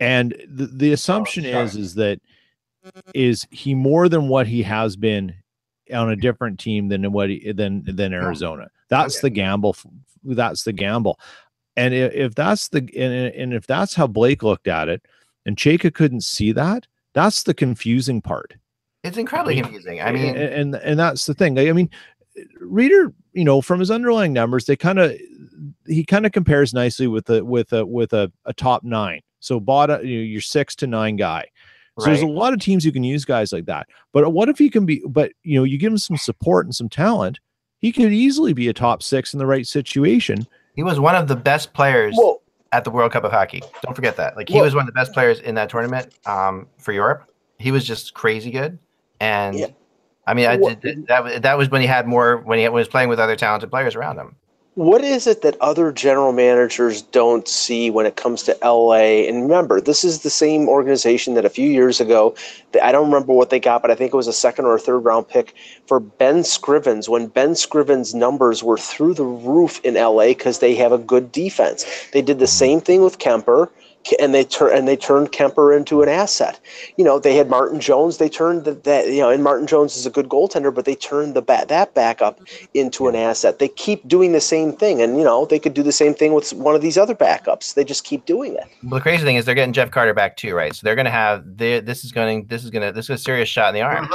[0.00, 2.20] And the, the oh, assumption oh, is is that
[3.14, 5.34] is he more than what he has been
[5.92, 8.68] on a different team than what he, than than Arizona.
[8.88, 9.26] That's okay.
[9.26, 9.76] the gamble.
[10.22, 11.18] That's the gamble.
[11.76, 15.04] And if, that's the and, and if that's how Blake looked at it,
[15.44, 18.54] and Chayka couldn't see that, that's the confusing part.
[19.02, 20.00] It's incredibly confusing.
[20.00, 21.58] I mean, and and, and that's the thing.
[21.58, 21.90] I mean,
[22.62, 25.12] Rieder, you know, from his underlying numbers, they kind of
[25.86, 29.20] he kind of compares nicely with a with a with a, a top nine.
[29.40, 31.46] So bottom, you know, your six to nine guy.
[31.98, 32.12] So right.
[32.12, 33.86] there's a lot of teams who can use guys like that.
[34.12, 35.02] But what if he can be?
[35.06, 37.38] But you know, you give him some support and some talent,
[37.78, 40.46] he could easily be a top six in the right situation.
[40.74, 43.62] He was one of the best players well, at the World Cup of Hockey.
[43.82, 44.36] Don't forget that.
[44.36, 47.30] Like he well, was one of the best players in that tournament um, for Europe.
[47.58, 48.78] He was just crazy good,
[49.20, 49.66] and yeah.
[50.26, 53.20] I mean, I, that that was when he had more when he was playing with
[53.20, 54.34] other talented players around him
[54.74, 59.26] what is it that other general managers don't see when it comes to LA?
[59.28, 62.34] And remember, this is the same organization that a few years ago,
[62.82, 64.80] I don't remember what they got, but I think it was a second or a
[64.80, 65.54] third round pick
[65.86, 70.74] for Ben Scrivens when Ben Scrivens' numbers were through the roof in LA because they
[70.74, 71.86] have a good defense.
[72.12, 73.68] They did the same thing with Kuemper
[74.20, 76.60] and they turn and they turned Kuemper into an asset.
[76.96, 78.18] You know, they had Martin Jones.
[78.18, 80.94] They turned the, that you know, and Martin Jones is a good goaltender, but they
[80.94, 82.40] turned the bat that backup
[82.74, 83.58] into an asset.
[83.58, 86.34] They keep doing the same thing, and you know, they could do the same thing
[86.34, 87.74] with one of these other backups.
[87.74, 88.64] They just keep doing it.
[88.82, 90.74] Well, the crazy thing is they're getting Jeff Carter back too, right?
[90.74, 93.18] So they're going to have this is going this is going to this is a
[93.18, 94.08] serious shot in the arm.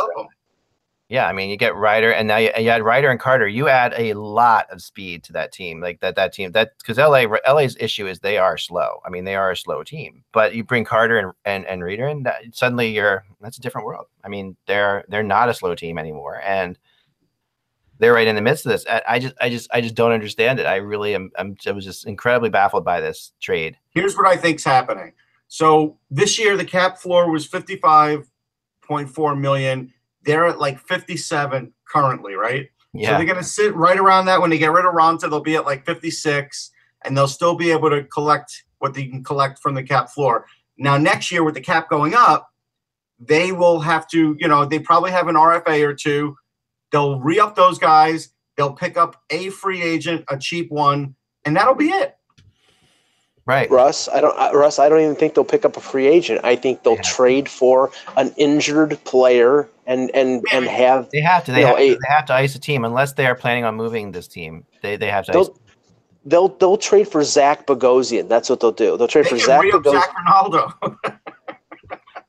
[1.09, 3.47] Yeah, I mean, you get Rieder, and now you, you add Rieder and Carter.
[3.47, 6.15] You add a lot of speed to that team, like that.
[6.15, 8.99] That team, that because LA, LA's issue is they are slow.
[9.03, 10.23] I mean, they are a slow team.
[10.31, 13.87] But you bring Carter and and, and Rieder, and that, suddenly you're that's a different
[13.87, 14.05] world.
[14.23, 16.77] I mean, they're they're not a slow team anymore, and
[17.97, 18.85] they're right in the midst of this.
[18.87, 20.67] I, I just I just I just don't understand it.
[20.67, 21.31] I really am.
[21.39, 23.77] I'm, I was just incredibly baffled by this trade.
[23.89, 25.13] Here's what I think's happening.
[25.47, 28.29] So this year, the cap floor was fifty five
[28.83, 29.91] point four million
[30.23, 32.69] they're at like 57 currently, right?
[32.93, 33.09] Yeah.
[33.09, 34.41] So they're going to sit right around that.
[34.41, 36.71] When they get rid of Raanta, they'll be at like 56,
[37.03, 40.45] and they'll still be able to collect what they can collect from the cap floor.
[40.77, 42.49] Now, next year, with the cap going up,
[43.19, 46.35] they will have to, you know, they probably have an RFA or two.
[46.91, 48.29] They'll re up those guys.
[48.55, 52.15] They'll pick up a free agent, a cheap one, and that'll be it.
[53.49, 53.69] Right.
[53.71, 54.37] Russ, I don't.
[54.37, 56.41] uh, Russ, I don't even think they'll pick up a free agent.
[56.43, 57.01] I think they'll Yeah.
[57.01, 61.51] trade for an injured player and and and have They have to.
[61.51, 63.33] They, You know, have, to, a- they have to ice a team unless they are
[63.33, 64.65] planning on moving this team.
[64.83, 65.59] They they have to they'll,
[66.25, 68.29] they'll they'll trade for Zach Bogosian.
[68.29, 68.97] That's what they'll do.
[68.97, 69.99] They'll trade They for can Zach re-up Bogosian.
[70.01, 70.73] Zach Rinaldo.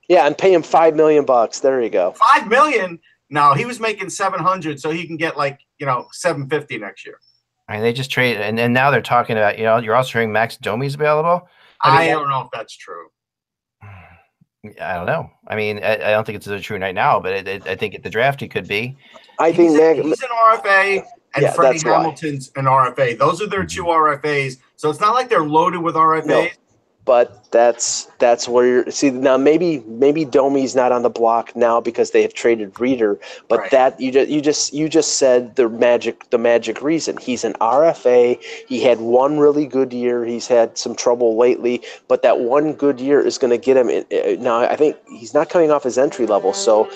[0.08, 1.60] Yeah, and pay him five million bucks.
[1.60, 2.12] There you go.
[2.12, 2.98] Five million.
[3.28, 6.78] No, he was making seven hundred, so he can get like you know seven fifty
[6.78, 7.20] next year.
[7.70, 10.10] I mean, they just trade, and, and now they're talking about you know you're also
[10.10, 11.48] hearing Max Domi's available.
[11.82, 13.06] I I, don't know if that's true.
[13.84, 15.30] I don't know.
[15.46, 17.94] I mean, I, I don't think it's true right now, but it, it, I think
[17.94, 18.96] at the draft he could be.
[19.38, 21.04] I He's, think an, Mag- he's an RFA,
[21.36, 21.98] and Yeah, Freddie that's why.
[21.98, 23.16] Hamilton's an RFA.
[23.16, 24.26] Those are their two mm-hmm.
[24.26, 24.56] RFAs.
[24.74, 26.26] So it's not like they're loaded with RFAs.
[26.26, 26.48] No.
[27.10, 31.80] But that's that's where you're see now maybe maybe Domi's not on the block now
[31.80, 33.18] because they have traded Rieder,
[33.48, 33.70] but Right.
[33.72, 37.16] that you just you just you just said the magic the magic reason.
[37.16, 38.38] He's an RFA.
[38.68, 40.24] He had one really good year.
[40.24, 43.88] He's had some trouble lately, but that one good year is going to get him
[43.90, 46.88] in, uh, now I think he's not coming off his entry level, so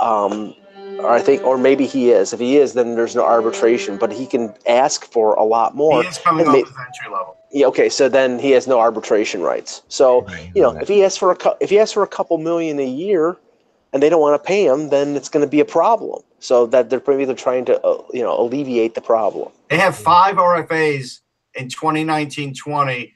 [0.00, 0.54] um
[0.98, 2.34] or I think or maybe he is.
[2.34, 6.02] If he is, then there's no arbitration, but he can ask for a lot more.
[6.02, 7.38] He is coming off may- his entry level.
[7.52, 9.82] Yeah, okay, so then he has no arbitration rights.
[9.88, 12.38] So you know, if he asks for a cou- if he asks for a couple
[12.38, 13.36] million a year,
[13.92, 16.22] and they don't want to pay him, then it's going to be a problem.
[16.38, 19.52] So that they're maybe they're trying to uh, you know alleviate the problem.
[19.68, 21.20] They have five RFAs
[21.54, 23.12] in 2019-20.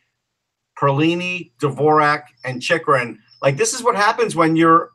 [0.79, 3.19] Perlini, Dvorak, and Chychrun.
[3.43, 4.91] Like this is what happens when you're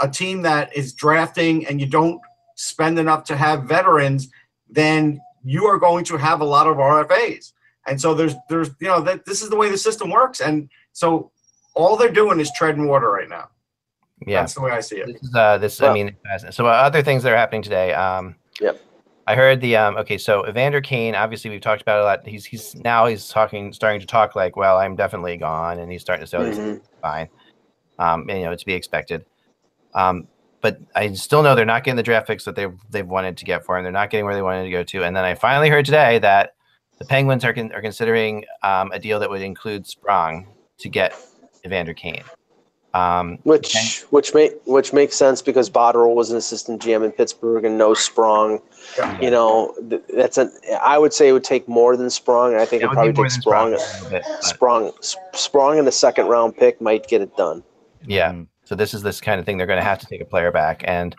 [0.00, 2.20] a team that is drafting and you don't
[2.56, 4.28] spend enough to have veterans,
[4.68, 7.52] then you are going to have a lot of RFAs.
[7.86, 10.40] And so there's there's you know that this is the way the system works.
[10.40, 11.30] And so
[11.74, 13.48] all they're doing is treading water right now.
[14.26, 14.40] Yeah.
[14.40, 15.06] That's the way I see it.
[15.06, 16.16] This is uh this I mean
[16.50, 17.92] so uh, other things that are happening today.
[17.92, 18.80] Um Yep.
[19.26, 22.26] I heard the um okay, so Evander Kane, obviously we've talked about it a lot.
[22.26, 26.02] He's he's now he's talking starting to talk like, well, I'm definitely gone, and he's
[26.02, 26.82] starting to say, oh, this is Mhm.
[27.02, 27.28] fine.
[27.98, 29.24] Um, and, you know, it's to be expected.
[29.94, 30.26] Um,
[30.60, 33.44] but I still know they're not getting the draft picks that they've they've wanted to
[33.44, 33.84] get for him.
[33.84, 35.04] They're not getting where they wanted to go to.
[35.04, 36.54] And then I finally heard today that
[36.98, 40.46] the Penguins are con- are considering um, a deal that would include Sprong
[40.78, 41.14] to get
[41.66, 42.22] Evander Kane.
[42.94, 44.06] Um, Which Okay.
[44.10, 47.92] which make which makes sense because Botterill was an assistant GM in Pittsburgh and no
[47.92, 48.60] Sprong.
[48.96, 49.20] Yeah.
[49.20, 52.52] You know th- that's an I would say it would take more than Sprong.
[52.52, 53.76] and I think it it would would probably more take Sprong.
[53.78, 54.92] Sprong a bit, but- Sprong
[55.32, 57.64] Sprong in the second round pick might get it done.
[58.06, 58.30] Yeah.
[58.32, 58.46] Mm.
[58.64, 59.58] So this is this kind of thing.
[59.58, 61.14] They're going to have to take a player back, and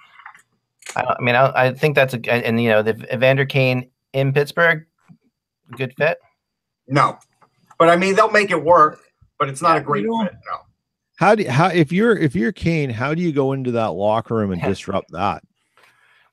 [0.96, 3.90] I, I mean, I, I think that's a and, and you know the Evander Kane
[4.14, 4.86] in Pittsburgh,
[5.78, 6.18] good fit.
[6.88, 7.18] No.
[7.78, 9.00] But I mean they'll make it work,
[9.40, 10.34] but it's not a great You know- fit.
[10.34, 10.58] No.
[11.18, 14.36] How do how if you're if you're Kane, how do you go into that locker
[14.36, 15.44] room and disrupt that?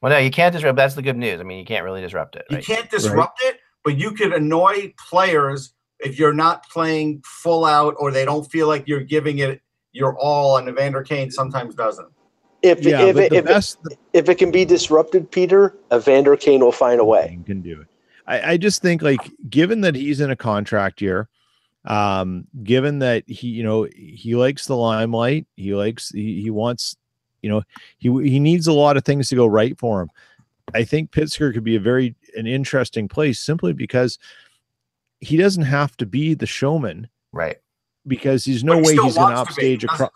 [0.01, 0.77] Well, no, you can't disrupt.
[0.77, 1.41] That's the good news.
[1.41, 2.45] I mean, you can't really disrupt it.
[2.51, 7.95] You can't disrupt it, but you could annoy players if you're not playing full out
[8.01, 9.61] or they don't feel like you're giving it
[9.93, 10.57] your all.
[10.57, 12.09] And Evander Kane sometimes doesn't.
[12.63, 16.37] If Yeah, if but it, the if, it, if it can be disrupted, Peter, Evander
[16.37, 17.29] Kane will find a way.
[17.29, 17.87] Kane can do it.
[18.27, 21.29] I, I just think like given that he's in a contract year,
[21.85, 26.97] um, given that he, you know, he likes the limelight, he likes he, he wants,
[27.43, 27.63] you know,
[27.99, 30.11] he he needs a lot of things to go right for him.
[30.75, 34.19] I think Pittsburgh could be a very an interesting place simply because
[35.21, 37.59] he doesn't have to be the showman right.
[38.07, 40.11] because there's no he way he's going to upstage a cro-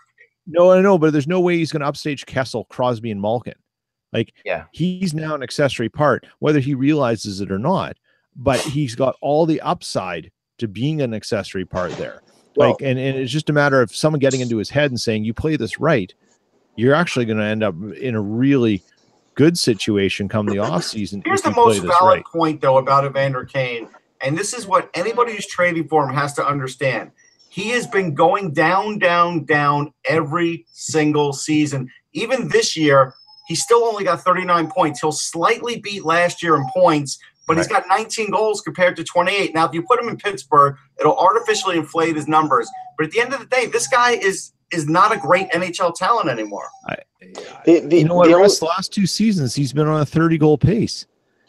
[0.47, 3.55] no, I know, but there's no way he's going to upstage Kessel, Crosby, and Malkin.
[4.13, 4.65] Like, Yeah.
[4.73, 7.97] he's now an accessory part, whether he realizes it or not.
[8.37, 12.23] But he's got all the upside to being an accessory part there.
[12.57, 15.01] Well- Like, and, and it's just a matter of someone getting into his head and
[15.01, 16.13] saying, "You play this right,
[16.77, 18.83] you're actually going to end up in a really
[19.35, 23.45] good situation come the off season Here's the most valid right." point, though, about Evander
[23.45, 23.89] Kane.
[24.23, 27.11] And this is what anybody who's trading for him has to understand.
[27.51, 31.91] He has been going down, down, down every single season.
[32.15, 33.13] Even this year,
[33.47, 35.01] he still only got 39 points.
[35.01, 39.55] He'll slightly beat last year in points, but he's got 19 goals compared to 28.
[39.55, 42.69] Now, if you put him in Pittsburgh, it'll artificially inflate his numbers.
[42.99, 45.95] But at the end of the day, this guy is is not a great NHL
[45.95, 46.67] talent anymore.
[47.65, 48.29] The, the, You know what?
[48.29, 51.07] the Russ, last two seasons, he's been on a 30 goal pace.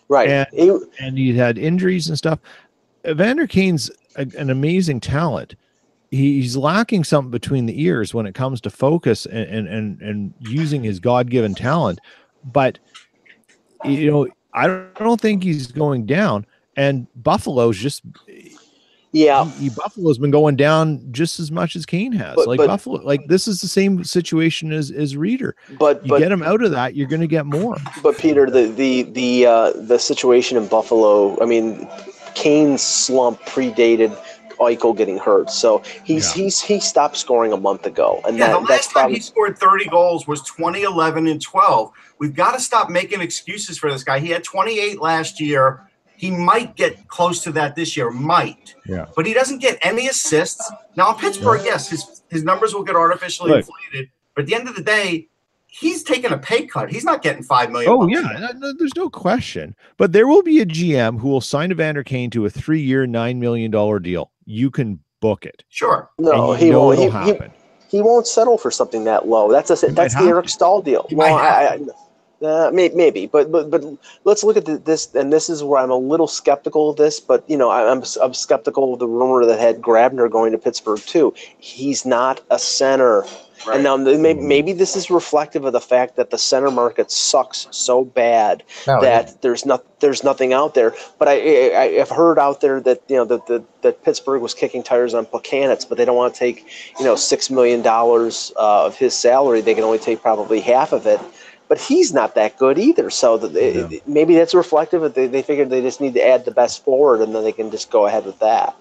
[0.08, 0.30] right.
[0.30, 2.38] and- He- and he had injuries and stuff.
[3.08, 5.56] Evander Kane's a, an amazing talent.
[6.10, 10.02] He, he's lacking something between the ears when it comes to focus and and and,
[10.02, 12.00] and using his God given talent.
[12.46, 12.80] But
[13.84, 16.46] you know, I don't, I don't think he's going down.
[16.76, 18.04] And Buffalo's just
[19.12, 19.46] yeah.
[19.46, 22.36] he, he- Buffalo's been going down just as much as Kane has.
[22.36, 25.56] But- like but- Buffalo, like this is the same situation as as Reader.
[25.80, 27.78] But You but get him out of that, you're going to get more.
[28.02, 31.42] But Peter, the the the uh, the situation in Buffalo.
[31.42, 31.88] I mean,
[32.36, 34.16] Kane's slump predated
[34.58, 35.50] Eichel getting hurt.
[35.50, 36.44] So he's Yeah.
[36.44, 39.16] he's he stopped scoring a month ago, and Yeah, that, the that's last time probably
[39.16, 41.92] he scored 30 goals was 2011 and 12.
[42.20, 44.20] We've got to stop making excuses for this guy.
[44.20, 45.84] He had 28 last year.
[46.16, 48.74] He might get close to that this year, might.
[48.88, 49.06] Yeah.
[49.16, 50.72] But he doesn't get any assists.
[50.96, 53.60] Now in Pittsburgh, yes, his his numbers will get artificially Look.
[53.68, 54.10] inflated.
[54.34, 55.28] But at the end of the day,
[55.68, 56.90] he's taking a pay cut.
[56.92, 57.92] He's not getting five million.
[57.92, 59.76] Oh yeah, no, no, there's no question.
[59.98, 63.40] But there will be a GM who will sign Evander Kane to a three-year, nine
[63.40, 64.32] million dollar deal.
[64.48, 65.64] You can book it.
[65.70, 66.10] Sure.
[66.18, 67.00] no, and you he know won't.
[67.00, 67.52] it'll He, he, happen.
[67.90, 69.52] he won't settle for something that low.
[69.52, 70.52] That's a that's the have Eric to.
[70.52, 71.06] Staal deal.
[71.12, 71.80] Well, I, I,
[72.44, 73.84] uh, may, maybe, but but but
[74.24, 77.20] let's look at the, this, and this is where I'm a little skeptical of this.
[77.20, 80.58] But you know, I, I'm I'm skeptical of the rumor that had Grabner going to
[80.58, 81.34] Pittsburgh too.
[81.58, 83.26] He's not a center.
[83.66, 83.76] Right.
[83.76, 87.68] And now maybe, maybe this is reflective of the fact that the center market sucks
[87.72, 90.94] so bad No, it that there's not there's nothing out there.
[91.18, 94.54] But I, I I've heard out there that you know that that, that Pittsburgh was
[94.54, 96.68] kicking tires on Plekanec, but they don't want to take
[97.00, 99.62] you know six million dollars uh, of his salary.
[99.62, 101.20] They can only take probably half of it.
[101.68, 103.10] But he's not that good either.
[103.10, 104.00] So the, Yeah.
[104.06, 105.04] maybe that's reflective.
[105.04, 107.52] Of they, they figured they just need to add the best forward, and then they
[107.52, 108.76] can just go ahead with that.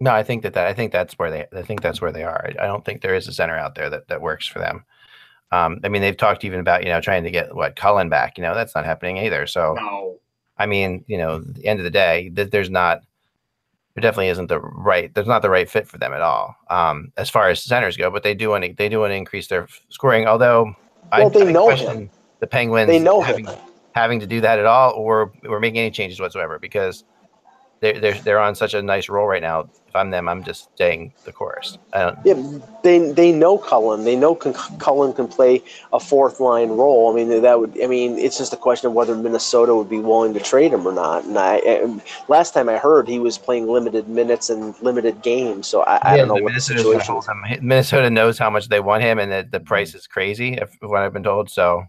[0.00, 2.24] No, I think that, that I think that's where they I think that's where they
[2.24, 2.44] are.
[2.58, 4.84] I, I don't think there is a center out there that, that works for them.
[5.52, 8.36] Um, I mean, they've talked even about you know trying to get what Cullen back.
[8.36, 9.46] You know, that's not happening either.
[9.46, 10.18] So No.
[10.58, 13.02] I mean, you know, at the end of the day, th- there's not
[13.94, 17.12] there definitely isn't the right there's not the right fit for them at all um,
[17.16, 18.10] as far as centers go.
[18.10, 20.26] But they do want to they do want to increase their f- scoring.
[20.26, 20.74] Although
[21.20, 22.10] Well, they I know question him.
[22.40, 23.58] the Penguins They know having him.
[23.94, 27.04] having to do that at all, or or making any changes whatsoever because
[27.80, 29.68] they're they're they're on such a nice roll right now.
[29.86, 31.78] If I'm them, I'm just staying the course.
[31.92, 34.04] I don't, Yeah, they they know Cullen.
[34.04, 37.12] They know can, Cullen can play a fourth line role.
[37.12, 37.80] I mean, that would.
[37.80, 40.86] I mean, it's just a question of whether Minnesota would be willing to trade him
[40.86, 41.24] or not.
[41.24, 45.68] And I, and last time I heard, he was playing limited minutes and limited games.
[45.68, 47.68] So I, I don't know the what the Minnesota's situation him.
[47.68, 50.54] Minnesota knows how much they want him, and that the price is crazy.
[50.54, 51.50] If what I've been told.
[51.50, 51.84] So,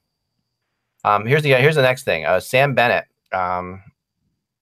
[1.04, 2.26] um, here's the here's the next thing.
[2.26, 3.06] Uh, Sam Bennett.
[3.32, 3.82] Um,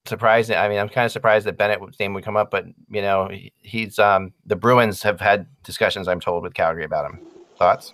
[0.06, 0.50] surprised.
[0.50, 3.30] I mean, I'm kind of surprised that Bennett's name would come up, but you know,
[3.58, 6.08] he's um the Bruins have had discussions.
[6.08, 7.18] I'm told with Calgary about him.
[7.58, 7.92] Thoughts?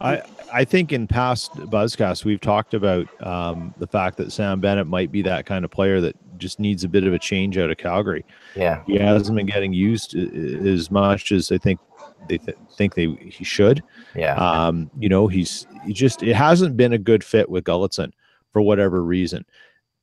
[0.00, 4.86] I I think in past buzzcasts we've talked about um, the fact that Sam Bennett
[4.86, 7.70] might be that kind of player that just needs a bit of a change out
[7.70, 8.24] of Calgary.
[8.56, 8.82] Yeah.
[8.86, 11.78] He hasn't been getting used a- a- as much as I think
[12.28, 13.82] they th- think they he should.
[14.16, 14.34] Yeah.
[14.36, 18.12] Um, you know, he's he just it hasn't been a good fit with Gulutzan
[18.52, 19.44] for whatever reason,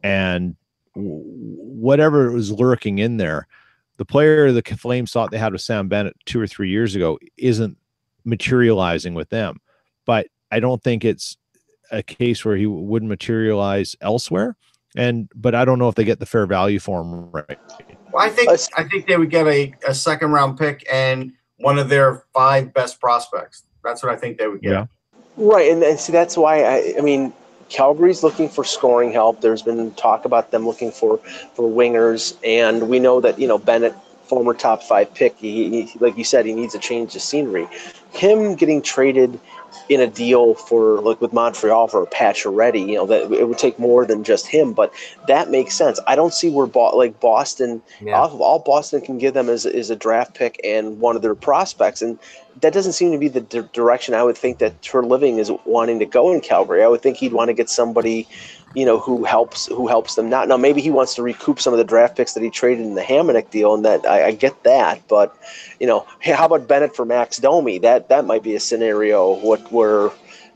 [0.04, 0.56] and
[0.95, 3.47] whatever was lurking in there,
[3.97, 7.19] the player the Flames thought they had with Sam Bennett two or three years ago
[7.38, 7.77] isn't
[8.25, 9.60] materializing with them.
[10.06, 11.38] But I don't think it's
[11.91, 14.56] a case where he wouldn't materialize elsewhere.
[14.97, 17.60] And but I don't know if they get the fair value for him right.
[18.12, 21.80] Well, I think I think they would get a, a second round pick and one
[21.80, 23.63] of their five best prospects.
[23.84, 24.71] That's what I think they would get.
[24.71, 24.86] Yeah.
[25.38, 27.32] Right, and, and see that's why I, I mean
[27.71, 29.41] Calgary's looking for scoring help.
[29.41, 31.17] There's been talk about them looking for
[31.55, 35.99] for wingers, and we know that you know Bennett, former top five pick, he, he
[35.99, 37.67] like you said, he needs a change of scenery.
[38.12, 39.39] Him getting traded
[39.88, 43.57] in a deal for like with Montreal for a Pacioretty, you know that it would
[43.57, 44.93] take more than just him, but
[45.27, 45.97] that makes sense.
[46.07, 48.19] I don't see where Bo- like Boston Yeah.
[48.19, 51.36] all, all Boston can give them is, is a draft pick and one of their
[51.36, 52.01] prospects.
[52.01, 52.19] And
[52.62, 56.00] that doesn't seem to be the di- direction I would think that Treliving is wanting
[56.00, 56.84] to go in Calgary.
[56.84, 58.28] I would think he'd want to get somebody,
[58.76, 60.47] you know, who helps who helps them not.
[60.47, 62.95] Now maybe he wants to recoup some of the draft picks that he traded in
[62.95, 65.06] the Hamonic deal, and that I, I get that.
[65.08, 65.36] But
[65.80, 67.80] you know, hey, how about Bennett for Max Domi?
[67.80, 70.12] That that might be a scenario what where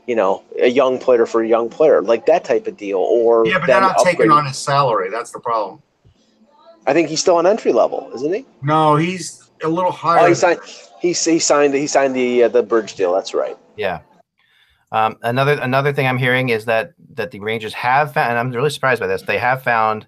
[0.06, 2.98] you know a young player for a young player like that type of deal.
[2.98, 5.10] Or Yeah, but they're not taking on his salary.
[5.10, 5.82] That's the problem.
[6.86, 8.46] I think he's still on entry level, isn't he?
[8.62, 10.20] No, he's a little higher.
[10.20, 10.60] Oh, he signed.
[11.06, 11.74] He, he signed.
[11.74, 13.14] He signed the uh, the bridge deal.
[13.14, 13.56] That's right.
[13.76, 14.00] Yeah.
[14.92, 18.50] Um, another another thing I'm hearing is that that the Rangers have found, and I'm
[18.50, 19.22] really surprised by this.
[19.22, 20.06] They have found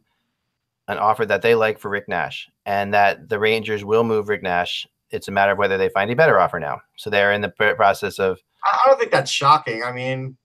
[0.89, 4.43] an offer that they like for Rick Nash, and that the Rangers will move Rick
[4.43, 4.87] Nash.
[5.11, 6.81] It's a matter of whether they find a better offer now.
[6.97, 9.83] So they're in the process of I I don't think that's shocking.
[9.85, 10.37] I mean,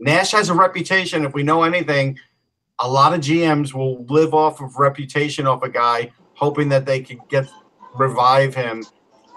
[0.00, 1.24] Nash has a reputation.
[1.24, 2.18] If we know anything,
[2.80, 7.00] a lot of GMs will live off of reputation of a guy, hoping that they
[7.00, 7.48] can get
[7.94, 8.84] revive him,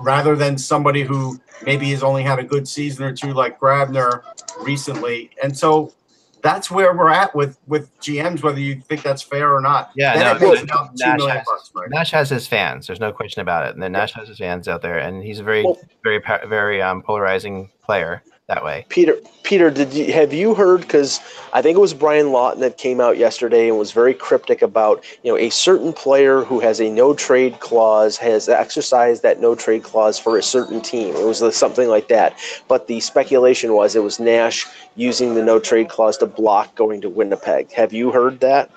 [0.03, 4.21] rather than somebody who maybe has only had a good season or two, like Grabner
[4.61, 5.31] recently.
[5.41, 5.93] And so
[6.41, 9.91] that's where we're at with with GMs, whether you think that's fair or not.
[9.95, 11.89] Yeah, no, Nash about two million has- bucks, right?
[11.89, 12.85] Nash has his fans.
[12.87, 13.73] There's no question about it.
[13.73, 16.81] And then Nash has his fans out there, and he's a very, Well- very, very
[16.81, 18.21] um, polarizing player.
[18.47, 18.85] That way.
[18.89, 20.81] Peter, Peter, did you have you heard?
[20.81, 21.21] Because
[21.53, 25.03] I think it was Brian Lawton that came out yesterday and was very cryptic about
[25.23, 29.55] you know a certain player who has a no trade clause has exercised that no
[29.55, 31.15] trade clause for a certain team.
[31.15, 32.37] It was something like that.
[32.67, 34.65] But the speculation was it was Nash
[34.95, 37.71] using the no trade clause to block going to Winnipeg.
[37.71, 38.69] Have you heard that?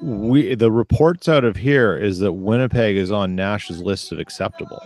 [0.00, 4.82] We the reports out of here is that Winnipeg is on Nash's list of acceptable.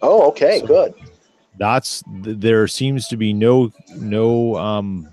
[0.00, 0.94] Oh, okay, so, good
[1.58, 5.08] that's there seems to be no no um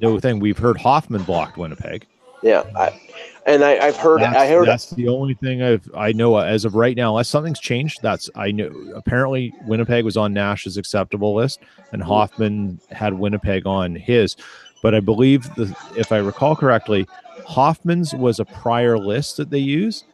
[0.00, 0.40] no thing.
[0.40, 2.06] We've heard Hoffman blocked Winnipeg.
[2.42, 3.00] Yeah, I,
[3.46, 6.64] and I, have heard that's, I heard that's the only thing I've I know as
[6.64, 7.10] of right now.
[7.10, 8.70] Unless something's changed, that's I know.
[8.94, 11.60] Apparently, Winnipeg was on Nash's acceptable list,
[11.92, 14.36] and Hoffman had Winnipeg on his.
[14.82, 17.06] But I believe the if I recall correctly,
[17.46, 20.04] Hoffman's was a prior list that they use.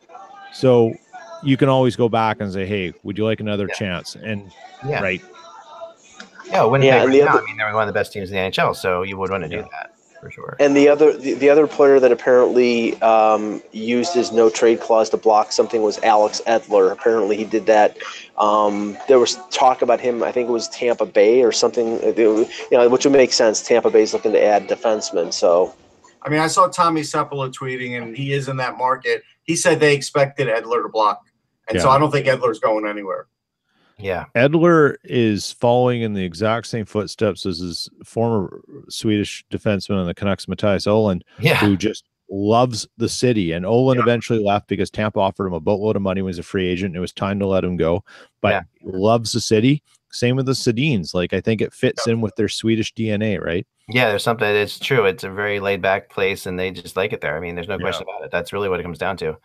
[0.53, 0.95] So
[1.43, 3.75] you can always go back and say, "Hey, would you like another yeah.
[3.75, 4.51] chance?" And
[4.87, 5.01] yeah.
[5.01, 5.23] right,
[6.51, 8.37] yeah, Winnipeg yeah, and the other, I mean, they're one of the best teams in
[8.37, 10.57] the NHL, so you would want to do that for sure.
[10.61, 15.11] And the other, the, the other player that apparently um, used his no trade clause
[15.11, 16.93] to block something was Alex Edler.
[16.93, 17.99] Apparently, he did that.
[18.37, 20.23] Um, there was talk about him.
[20.23, 21.99] I think it was Tampa Bay or something.
[22.05, 23.63] Uh, you know, which would make sense.
[23.63, 25.75] Tampa Bay's looking to add defensemen, so.
[26.23, 29.23] I mean, I saw Tommy Sepala tweeting, and he is in that market.
[29.45, 31.23] He said they expected Edler to block,
[31.69, 31.83] and yeah.
[31.83, 33.29] so I don't think Edler's going anywhere.
[33.99, 34.27] Yeah.
[34.35, 40.15] Edler is following in the exact same footsteps as his former Swedish defenseman on the
[40.15, 41.57] Canucks, Mattias Ohlund, yeah.
[41.57, 43.53] who just loves the city.
[43.53, 44.03] And Ohlund yeah.
[44.03, 46.69] eventually left because Tampa offered him a boatload of money when he was a free
[46.69, 46.97] agent.
[46.97, 48.05] It was time to let him go,
[48.41, 48.63] but yeah.
[48.83, 49.83] loves the city.
[50.11, 51.13] Same with the Sedins.
[51.13, 53.67] Like, I think it fits in with their Swedish DNA, right?
[53.91, 54.49] Yeah, there's something.
[54.49, 55.05] It's true.
[55.05, 57.37] It's a very laid back place, and they just like it there.
[57.37, 58.31] I mean, there's no question about it.
[58.31, 59.37] That's really what it comes down to.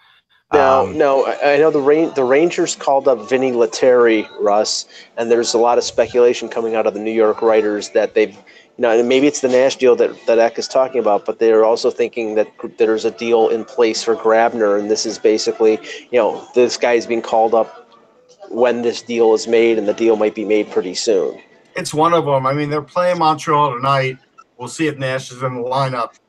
[0.53, 4.85] No, um, no, I, I know the Rain, the Rangers called up Vinni Lettieri, Russ,
[5.17, 8.35] and there's a lot of speculation coming out of the New York writers that they've,
[8.35, 8.41] you
[8.77, 11.89] know, maybe it's the Nash deal that that Eck is talking about, but they're also
[11.89, 12.47] thinking that
[12.77, 15.79] there's a deal in place for Grabner, and this is basically,
[16.11, 17.89] you know, this guy is being called up
[18.49, 21.41] when this deal is made, and the deal might be made pretty soon.
[21.75, 22.45] It's one of them.
[22.45, 24.17] I mean, they're playing Montreal tonight.
[24.59, 26.19] We'll see if Nash is in the lineup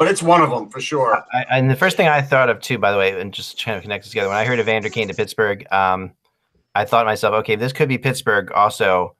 [0.00, 1.22] but it's one of them for sure.
[1.30, 3.76] I, and the first thing I thought of too, by the way, and just trying
[3.76, 6.12] to connect this together, when I heard Evander Kane to Pittsburgh, um,
[6.74, 9.14] I thought to myself, okay, this could be Pittsburgh also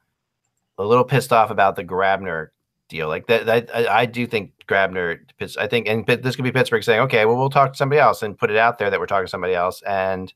[0.78, 2.49] a little pissed off about the Grabner
[2.89, 3.09] deal.
[3.09, 5.18] Like that, that I, I, do think Grabner,
[5.59, 8.22] I think, and this could be Pittsburgh saying, okay, well, we'll talk to somebody else
[8.22, 9.83] and put it out there that we're talking to somebody else.
[9.83, 10.33] And,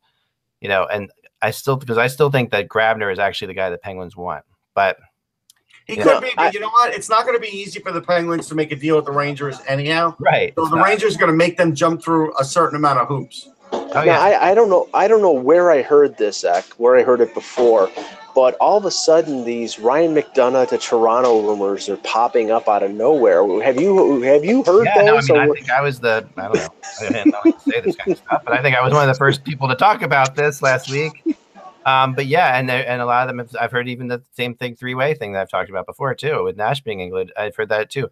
[0.61, 3.71] you know, and I still, because I still think that Grabner is actually the guy
[3.71, 4.45] the Penguins want.
[4.75, 4.99] But
[5.87, 6.95] he could be, but I, you know what?
[6.95, 9.13] It's not going to be easy for the Penguins to make a deal with the
[9.13, 10.17] Rangers anyhow.
[10.19, 10.55] Right.
[10.57, 10.85] So the not.
[10.87, 13.49] Rangers are going to make them jump through a certain amount of hoops.
[13.73, 14.19] Oh, yeah.
[14.19, 14.89] I, I don't know.
[14.95, 17.91] I don't know where I heard this, Zach, where I heard it before,
[18.35, 22.83] but all of a sudden these Ryan McDonagh to Toronto rumors are popping up out
[22.83, 23.45] of nowhere.
[23.63, 25.29] Have you have you heard yeah, those?
[25.29, 26.69] No, I, mean, I think I was the I don't know.
[27.01, 29.09] I didn't know to say this kind of stuff, but I think I was one
[29.09, 31.37] of the first people to talk about this last week.
[31.85, 34.55] Um, but yeah, and and a lot of them, have, I've heard even the same
[34.55, 37.33] thing three way thing that I've talked about before too, with Nash being England.
[37.37, 38.11] I've heard that too.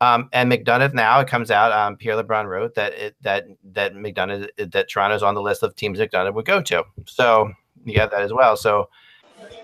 [0.00, 1.72] Um, and McDonagh now it comes out.
[1.72, 5.74] Um, Pierre LeBrun wrote that it, that that McDonagh that Toronto's on the list of
[5.74, 6.84] teams McDonagh would go to.
[7.06, 7.52] So
[7.84, 8.56] you have that as well.
[8.56, 8.88] So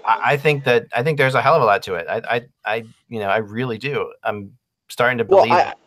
[0.05, 2.07] I, I, think that I think there's a hell of a lot to it.
[2.09, 2.77] I I, I
[3.09, 4.13] you know I really do.
[4.25, 4.57] I'm
[4.89, 5.79] starting to believe well, I, that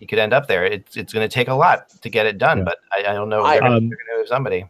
[0.00, 0.64] you could end up there.
[0.64, 2.64] It's it's going to take a lot to get it done, yeah.
[2.64, 3.46] but I, I, don't know.
[3.46, 4.64] If they're, um, going to somebody.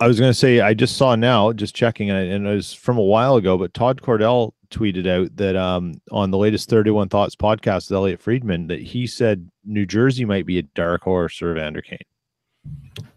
[0.00, 2.98] I was going to say I just saw now, just checking, and it was from
[2.98, 3.56] a while ago.
[3.56, 7.96] But Todd Cordell tweeted out that um, on the latest Thirty One Thoughts podcast with
[7.96, 11.98] Elliotte Friedman that he said New Jersey might be a dark horse for Evander Kane.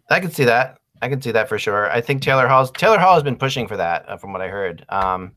[0.09, 0.80] I can see that.
[1.01, 1.89] I can see that for sure.
[1.91, 4.47] I think Taylor Hall's Taylor Hall has been pushing for that, uh, from what I
[4.47, 4.86] heard.
[4.89, 5.32] Um,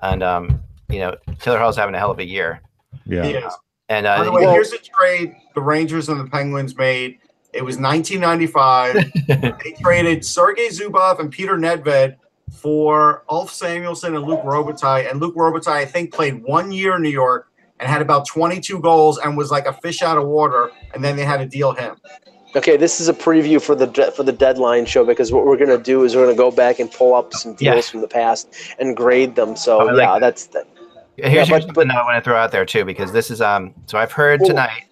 [0.00, 2.60] and um, you know, Taylor Hall's having a hell of a year.
[3.06, 3.50] Yeah.
[3.88, 7.18] And uh, by the way, well, here's a trade the Rangers and the Penguins made
[7.52, 8.94] it was 1995.
[9.62, 12.16] they traded Sergei Zubov and Peter Nedved
[12.50, 15.10] for Ulf Samuelsson and Luc Robitaille.
[15.10, 17.50] And Luc Robitaille, I think, played one year in New York
[17.80, 20.70] and had about 22 goals and was like a fish out of water.
[20.94, 21.96] And then they had to deal him.
[22.54, 25.70] Okay, this is a preview for the for the deadline show because what we're going
[25.70, 27.90] to do is we're going to go back and pull up some deals yeah.
[27.90, 29.56] from the past and grade them.
[29.56, 30.66] So oh, yeah, that's that.
[31.16, 33.72] Here's, yeah, here's something I want to throw out there too because this is um.
[33.86, 34.84] So I've heard tonight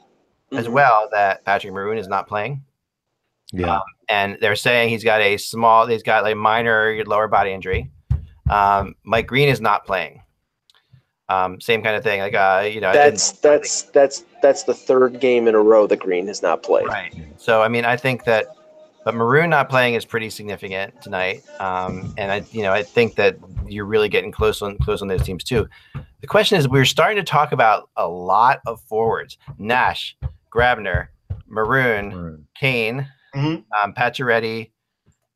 [0.52, 0.74] as mm-hmm.
[0.74, 2.62] well that Patrick Maroon is not playing.
[3.52, 3.76] Yeah.
[3.76, 7.90] Um, and they're saying he's got a small, he's got like minor lower body injury.
[8.48, 10.22] Um, Mike Green is not playing.
[11.28, 12.20] Um, same kind of thing.
[12.20, 16.00] Like, uh, you know, that's that's that's that's the third game in a row that
[16.00, 16.86] Green has not played.
[16.86, 17.14] Right.
[17.36, 18.48] So, I mean, I think that
[19.04, 21.42] but Maroon not playing is pretty significant tonight.
[21.58, 23.36] Um, and I, you know, I think that
[23.66, 25.68] you're really getting close on close on those teams too.
[26.20, 30.16] The question is, we're starting to talk about a lot of forwards: Nash,
[30.54, 31.08] Grabner,
[31.46, 32.46] Maroon, Maroon.
[32.58, 33.64] Kane, Mhm.
[33.82, 34.70] um, Pacioretty.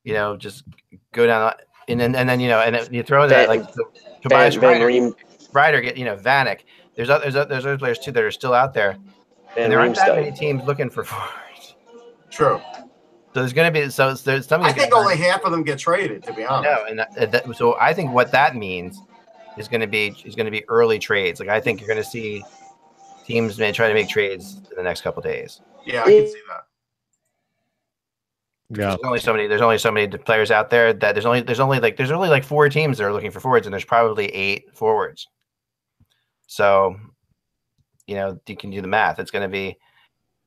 [0.05, 0.65] You know, just
[1.13, 1.55] go down
[1.89, 3.75] and then and then you know, and then you throw in that Van- like
[4.23, 5.15] Tobias Van, Van Rieder, Reem,
[5.53, 6.61] Rieder, get you know, Vanek.
[6.95, 8.93] There's other, there's other, there's other players too that are still out there.
[9.55, 11.75] Van And there aren't that many teams looking for forwards.
[12.31, 12.61] True.
[13.33, 14.69] So there's going to be so there's something.
[14.69, 16.71] I think only half of them get traded, to be honest.
[16.71, 19.01] no, and that, that, so I think what that means
[19.57, 21.41] is going to be is going to be early trades.
[21.41, 22.45] Like I think you're going to see
[23.25, 25.61] teams may try to make trades in the next couple days.
[25.85, 26.67] Yeah, I can see that.
[28.71, 28.89] Yeah.
[28.89, 29.47] There's only so many.
[29.47, 32.29] There's only so many players out there that there's only there's only like there's only
[32.29, 35.29] like four teams that are looking for forwards, and there's probably eight forwards.
[36.47, 36.97] So,
[38.07, 39.19] you know, you can do the math.
[39.19, 39.77] It's going to be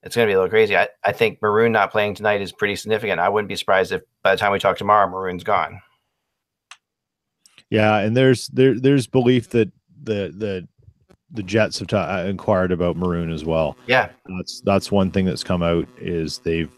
[0.03, 0.75] it's going to be a little crazy.
[0.75, 3.19] I, I think Maroon not playing tonight is pretty significant.
[3.19, 5.81] I wouldn't be surprised if by the time we talk tomorrow, Maroon's gone.
[7.69, 9.71] Yeah, and there's there there's belief that
[10.03, 10.67] the the
[11.31, 13.75] the Jets have ta- inquired about Maroon as well.
[13.87, 16.71] Yeah, That's that's one thing that's come out is they've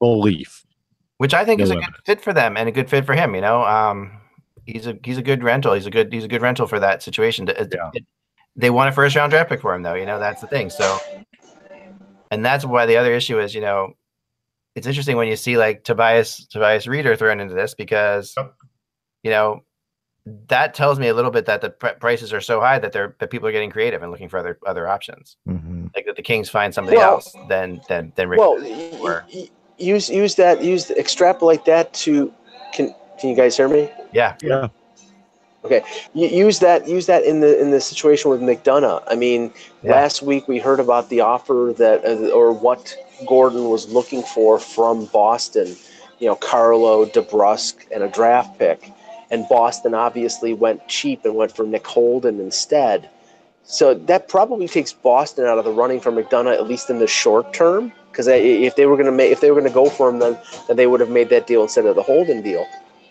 [0.00, 0.64] belief.
[1.18, 3.34] which I think is a good fit for them and a good fit for him.
[3.34, 4.20] You know, um,
[4.64, 5.72] he's a he's a good rental.
[5.74, 7.46] He's a good he's a good rental for that situation.
[7.48, 7.90] Yeah.
[8.56, 9.94] they want a first round draft pick for him, though.
[9.94, 10.70] You know, that's the thing.
[10.70, 10.98] So,
[12.30, 13.92] and that's why the other issue is, you know,
[14.74, 18.34] it's interesting when you see like Tobias Tobias Rieder thrown into this because,
[19.22, 19.60] you know,
[20.48, 23.14] that tells me a little bit that the pr- prices are so high that they're
[23.20, 25.36] that people are getting creative and looking for other other options.
[25.48, 25.86] Mm-hmm.
[25.94, 28.40] Like that the Kings find somebody Well- else than than than Rick.
[28.40, 29.48] Well, y- or- y-
[29.78, 32.32] use use that use extrapolate that to
[32.74, 33.88] can can you guys hear me?
[34.12, 34.68] yeah, Yeah.
[35.68, 35.82] Y-
[36.14, 39.02] use that use that in the in the situation with McDonagh.
[39.08, 39.52] I mean,
[39.82, 39.92] Yeah.
[39.92, 42.94] last week we heard about the offer that uh, or what
[43.26, 45.76] Gorton was looking for from Boston.
[46.20, 48.90] You know, Carlo DeBrusk and a draft pick,
[49.30, 53.10] and Boston obviously went cheap and went for Nick Holden instead.
[53.64, 57.06] So that probably takes Boston out of the running for McDonagh at least in the
[57.06, 57.92] short term.
[58.10, 60.20] Because if they were going to make if they were going to go for him,
[60.20, 62.66] then then they would have made that deal instead of the Holden deal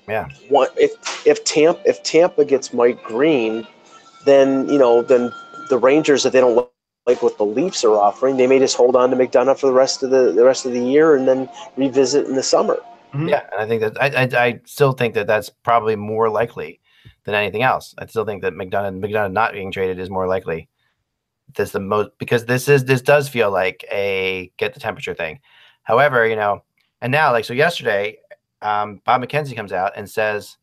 [0.08, 0.28] yeah.
[0.50, 0.92] one if
[1.26, 3.68] if Tampa if Tampa gets Mike Green,
[4.26, 5.32] then you know then
[5.70, 6.70] the Rangers if they don't
[7.06, 9.74] like what the Leafs are offering, they may just hold on to McDonagh for the
[9.74, 12.80] rest of the the rest of the year and then revisit in the summer.
[13.28, 16.80] Yeah, and I think that I, I I still think that that's probably more likely
[17.24, 17.94] than anything else.
[17.98, 20.70] I still think that McDonagh McDonagh not being traded is more likely.
[21.56, 25.40] This the most because this is this does feel like a get the temperature thing.
[25.84, 26.64] However, you know,
[27.02, 28.18] and now like so yesterday,
[28.62, 30.58] um, Bob McKenzie comes out and says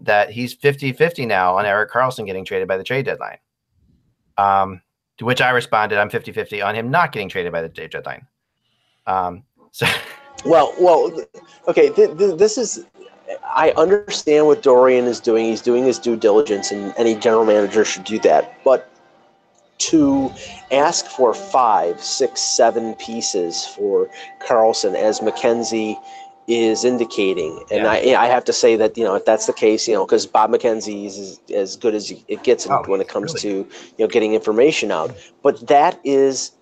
[0.00, 3.38] that he's 50-50 now on Erik Karlsson getting traded by the trade deadline.
[4.36, 4.82] Um,
[5.18, 8.26] to which I responded, I'm 50-50 on him not getting traded by the trade deadline.
[9.06, 9.86] Um, so
[10.44, 11.12] Well, well,
[11.68, 11.90] okay.
[11.90, 12.84] Th- th- this is.
[13.44, 15.44] I understand what Dorion is doing.
[15.44, 18.62] He's doing his due diligence, and any general manager should do that.
[18.64, 18.90] But
[19.78, 20.32] to
[20.72, 24.08] ask for five, six, seven pieces for
[24.46, 25.96] Karlsson, as McKenzie
[26.46, 29.86] is indicating, and I, I have to say that you know if that's the case,
[29.86, 33.08] you know, because Bob McKenzie is as, as good as it gets Oh, when it
[33.08, 33.40] comes really?
[33.66, 35.14] to you know getting information out.
[35.42, 36.52] But that is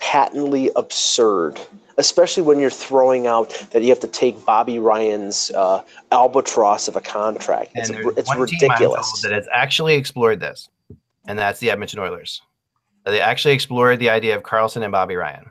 [0.00, 1.60] patently absurd,
[1.98, 6.96] especially when you're throwing out that you have to take Bobby Ryan's uh, albatross of
[6.96, 7.72] a contract.
[7.74, 9.12] It's, And there's it's one team I'm ridiculous.
[9.12, 10.68] told that has actually explored this,
[11.26, 12.42] and that's the Edmonton Oilers.
[13.04, 15.50] They actually explored the idea of Karlsson and Bobby Ryan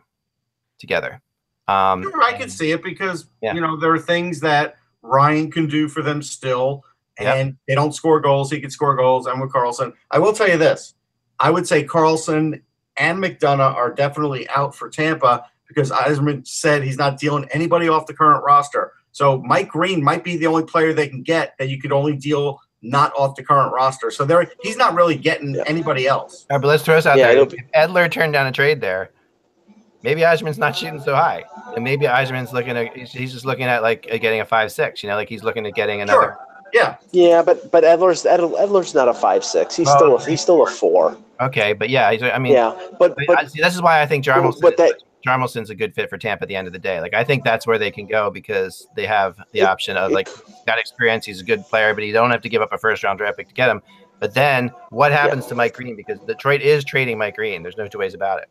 [0.80, 1.22] together.
[1.68, 3.54] Um, Sure, I and- could see it because Yeah.
[3.54, 6.84] you know there are things that Ryan can do for them still,
[7.20, 7.36] Yep.
[7.36, 8.50] and they don't score goals.
[8.52, 9.28] He can score goals.
[9.28, 9.94] I'm with Karlsson.
[10.12, 10.94] I will tell you this:
[11.40, 12.62] I would say Karlsson
[12.98, 18.06] and McDonagh are definitely out for Tampa because Yzerman said he's not dealing anybody off
[18.06, 18.94] the current roster.
[19.12, 22.16] So Mike Green might be the only player they can get that you could only
[22.16, 24.10] deal not off the current roster.
[24.10, 25.64] So there, he's not really getting Yeah.
[25.68, 26.46] anybody else.
[26.50, 27.38] All right, but let's throw this out Yeah, there.
[27.38, 29.12] it'll If Edler turned down a trade there,
[30.04, 31.44] maybe Yzerman's not shooting so high,
[31.76, 34.72] and maybe Yzerman's looking at he's, he's just looking at like uh, getting a five
[34.72, 35.04] six.
[35.04, 36.22] You know, like he's looking at getting another.
[36.22, 36.38] Sure.
[36.74, 39.76] Yeah, Yeah, but but Edler's Edler's not a five six.
[39.76, 41.18] He's Oh, still a, he's still a four.
[41.42, 44.06] Okay, but yeah, he's, I mean, Yeah, but but, I, see, this is why I
[44.06, 44.94] think Hjalmarsson, but that
[45.26, 47.00] Hjalmarsson's a good fit for Tampa at the end of the day.
[47.02, 50.30] Like I think that's where they can go because they have the option of like
[50.66, 51.26] that experience.
[51.26, 53.38] He's a good player, but you don't have to give up a first round draft
[53.38, 53.82] pick to get him.
[54.20, 55.96] But then what happens to Mike Green?
[55.96, 57.64] Because Detroit is trading Mike Green.
[57.64, 58.50] There's no two ways about it.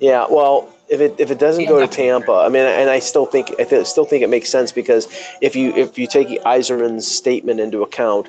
[0.00, 2.62] Yeah, well, if it if it doesn't He go to ends up- Tampa, I mean,
[2.62, 5.08] and I still think I th- still think it makes sense because
[5.40, 8.28] if you if you take Yzerman's statement into account,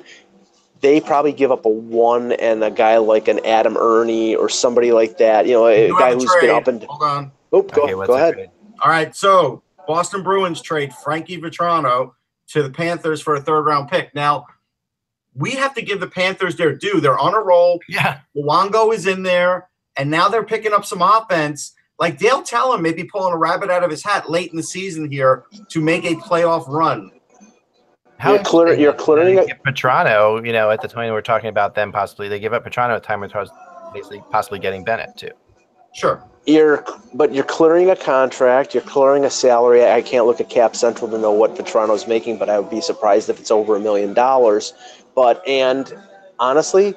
[0.80, 4.92] they probably give up a one and a guy like an Adam Erne or somebody
[4.92, 7.32] like that, you know, a You guy have a who's been up and hold on.
[7.52, 8.34] oh, go, okay, what's go ahead.
[8.34, 8.50] trade?
[8.82, 12.12] All right, so Boston Bruins trade Frankie Vatrano
[12.48, 14.14] to the Panthers for a third round pick.
[14.14, 14.46] Now,
[15.34, 17.00] we have to give the Panthers their due.
[17.00, 17.80] They're on a roll.
[17.88, 18.20] Yeah.
[18.36, 21.72] Luongo is in there, and now they're picking up some offense.
[21.98, 24.62] Like Dale Tallon may be pulling a rabbit out of his hat late in the
[24.62, 27.10] season here to make a playoff run.
[28.20, 31.22] How You're clear- you're clearing they it- Vatrano, you know, at the time we were
[31.22, 33.48] talking about them possibly, they give up Vatrano at a time where it was
[33.94, 35.30] basically possibly getting Bennett too.
[35.94, 36.22] Sure.
[36.44, 38.74] You're, but you're clearing a contract.
[38.74, 39.86] You're clearing a salary.
[39.90, 42.82] I can't look at Cap Central to know what Vatrano's making, but I would be
[42.82, 44.74] surprised if it's over a million dollars.
[45.14, 45.90] But and
[46.38, 46.94] honestly,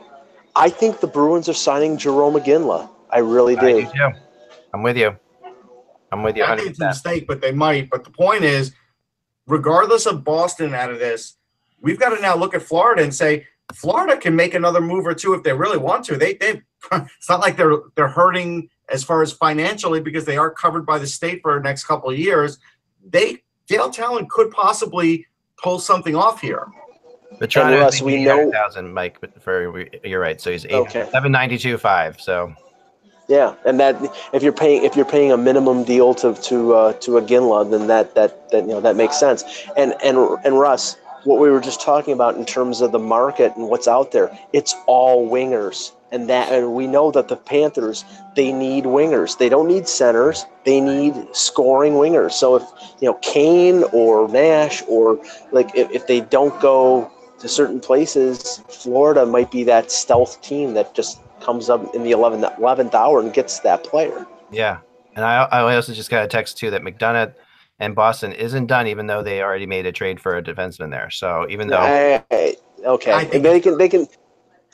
[0.58, 2.90] I think the Bruins are signing Jarome Iginla.
[3.12, 3.82] I really I do.
[3.84, 4.10] do too.
[4.74, 5.16] I'm with you.
[6.12, 7.90] I'm with you I think it's a mistake, but they might.
[7.90, 8.74] But the point is,
[9.48, 11.36] regardless of Boston out of this,
[11.82, 15.14] we've got to now look at Florida and say Florida can make another move or
[15.14, 16.18] two if they really want to.
[16.18, 20.52] They they it's not like they're they're hurting as far as financially because they are
[20.52, 22.60] covered by the state for the next couple of years.
[23.10, 25.26] They Dale Tallon could possibly
[25.62, 26.68] pull something off here.
[27.40, 30.40] Vatrano And is Russ, we know- 800,000, Mike, but for you're right.
[30.40, 31.10] So he's eight, Okay.
[31.12, 32.20] 792.5.
[32.22, 32.54] So
[33.28, 33.96] Yeah, and that
[34.34, 37.88] if you're paying if you're paying a minimum deal to to uh, to Iginla, then
[37.88, 39.44] that, that that you know that makes sense.
[39.78, 43.56] And and and Russ, what we were just talking about in terms of the market
[43.56, 48.04] and what's out there, it's all wingers, and that and we know that the Panthers
[48.36, 49.38] they need wingers.
[49.38, 50.46] They don't need centers.
[50.66, 52.34] They need scoring wingers.
[52.34, 52.64] So if
[53.00, 55.18] you know Kane or Nash or
[55.54, 57.10] like if, if they don't go
[57.40, 62.12] to certain places, Florida might be that stealth team that just comes up in the
[62.12, 64.26] 11th, 11th hour and gets that player.
[64.52, 64.80] yeah.
[65.16, 67.36] And I, I also just got a text too that McDonagh
[67.80, 71.12] and Boston isn't done, even though they already made a trade for a defenseman there.
[71.12, 73.78] So even though I- I- okay, I think they can.
[73.78, 74.08] They can.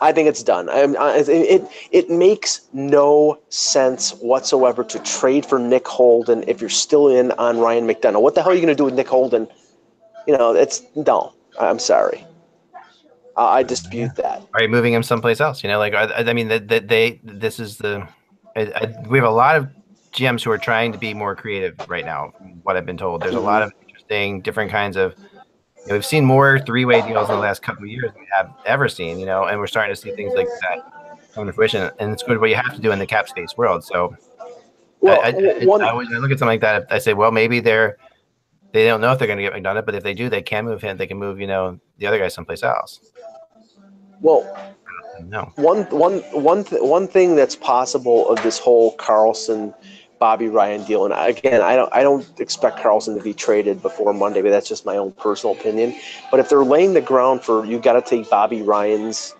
[0.01, 0.69] I think it's done.
[0.69, 6.69] I, I, it it makes no sense whatsoever to trade for Nick Holden if you're
[6.69, 8.21] still in on Ryan McDonagh.
[8.21, 9.45] What the hell are you going to do with Nick Holden?
[10.25, 11.33] You know, it's no.
[11.59, 12.25] I'm sorry.
[13.39, 14.45] I, I dispute that.
[14.53, 15.63] are you moving him someplace else?
[15.63, 18.07] You know, like are, I mean, that they, they, this is the.
[18.55, 19.69] I, I, we have a lot of
[20.11, 22.33] GMs who are trying to be more creative right now.
[22.63, 25.15] What I've been told, there's a lot of interesting, different kinds of.
[25.17, 28.27] You know, we've seen more three-way deals in the last couple of years than we
[28.35, 29.17] have ever seen.
[29.17, 32.23] You know, and we're starting to see things like that come to fruition, and it's
[32.23, 33.85] good what you have to do in the cap space world.
[33.85, 34.15] So
[34.99, 36.87] Well, I, I, one, I, always I look at something like that.
[36.89, 37.97] I say, well, maybe they're
[38.71, 40.65] they don't know if they're going to get McDonagh, but if they do, they can
[40.65, 40.97] move him.
[40.97, 42.99] They can move, you know, the other guy someplace else.
[44.21, 44.45] Well,
[45.27, 49.73] No, one one one th- one thing that's possible of this whole Karlsson
[50.19, 54.13] Bobby Ryan deal and again I don't I don't expect Karlsson to be traded before
[54.13, 55.95] Monday but that's just my own personal opinion.
[56.31, 59.35] But if they're laying the ground for you got to take Bobby Ryan's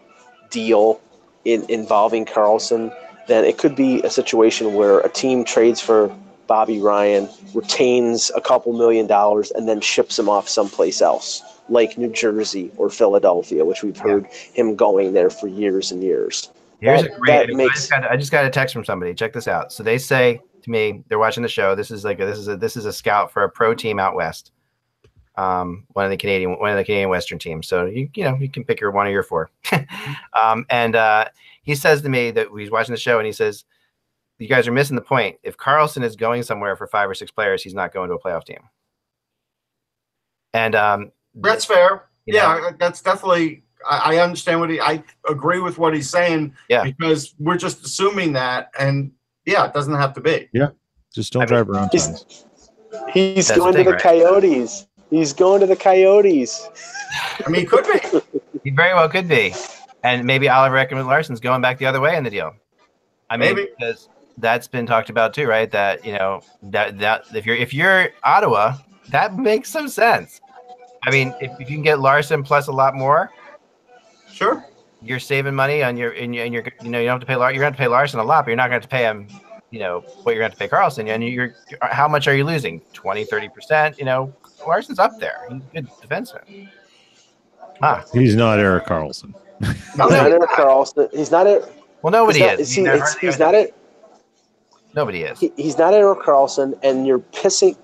[0.49, 0.99] deal
[1.45, 2.93] in involving Karlsson
[3.27, 6.13] then it could be a situation where a team trades for
[6.47, 11.97] Bobby Ryan retains a couple million dollars and then ships him off someplace else like
[11.97, 16.51] New Jersey or Philadelphia which we've heard him going there for years and years.
[16.80, 17.47] here's That- a great.
[17.47, 19.13] that I, makes- just got, I just got a text from somebody.
[19.13, 19.72] Check this out.
[19.74, 21.74] So they say to me, they're watching the show.
[21.76, 23.99] This is like a, this is a this is a scout for a pro team
[23.99, 24.51] out west.
[25.36, 27.65] Um, one of the Canadian one of the Canadian Western teams.
[27.67, 29.49] So you you know you can pick your one of your four.
[30.34, 31.26] um, and uh,
[31.63, 33.63] he says to me that he's watching the show and he says,
[34.38, 35.38] "You guys are missing the point.
[35.43, 38.20] If Karlsson is going somewhere for five or six players, he's not going to a
[38.20, 38.59] playoff team."
[40.53, 42.09] And um, That's fair.
[42.25, 42.39] You know?
[42.39, 43.63] yeah, that's definitely.
[43.89, 44.80] I, I understand what he.
[44.80, 46.53] I agree with what he's saying.
[46.69, 46.84] Yeah.
[46.84, 49.11] Because we're just assuming that, and
[49.45, 50.49] yeah, it doesn't have to be.
[50.53, 50.69] Yeah.
[51.13, 51.89] Just don't I mean, drive around.
[51.91, 52.45] he's-
[53.13, 54.88] He's going the to thing, the Coyotes.
[55.11, 56.67] He's going to the Coyotes.
[57.45, 58.39] I mean, it could be.
[58.63, 59.53] He very well could be,
[60.03, 62.53] and maybe Oliver Ekman-Larsson's going back the other way in the deal.
[63.30, 63.69] I mean, Maybe.
[63.77, 65.71] because that's been talked about too, right?
[65.71, 68.75] That you know that that if you're if you're Ottawa,
[69.11, 70.41] that makes some sense.
[71.04, 73.32] I mean, if, if you can get Larsson plus a lot more,
[74.32, 74.64] Sure.
[75.02, 77.26] you're saving money on your in your, in your you know you don't have to
[77.26, 79.04] pay Lar- you're going to pay Larsson a lot, but you're not going to pay
[79.04, 79.28] him.
[79.72, 82.82] You know what you're going to pay Karlsson, and you're how much are you losing?
[82.93, 84.00] 20, 30 percent.
[84.00, 84.34] You know,
[84.66, 85.47] Larsson's up there.
[85.50, 86.70] He's a good defenseman.
[87.82, 89.34] Ah, He's not Erik Karlsson.
[89.62, 91.14] No, He's not Erik Karlsson.
[91.14, 91.47] He's not.
[91.47, 91.66] Erik-
[92.02, 92.70] well, nobody he's not, is.
[92.70, 93.56] see, I mean, they're it's- hardly he's not.
[93.56, 93.74] Erik-
[94.95, 95.39] Nobody is.
[95.39, 97.78] he- he's not Erik Karlsson, and you're pissing,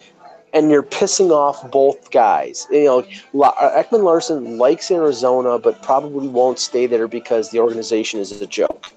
[0.55, 2.65] and you're pissing off both guys.
[2.71, 8.19] You know, La- uh, Ekman-Larsson likes Arizona, but probably won't stay there because the organization
[8.19, 8.87] is a joke.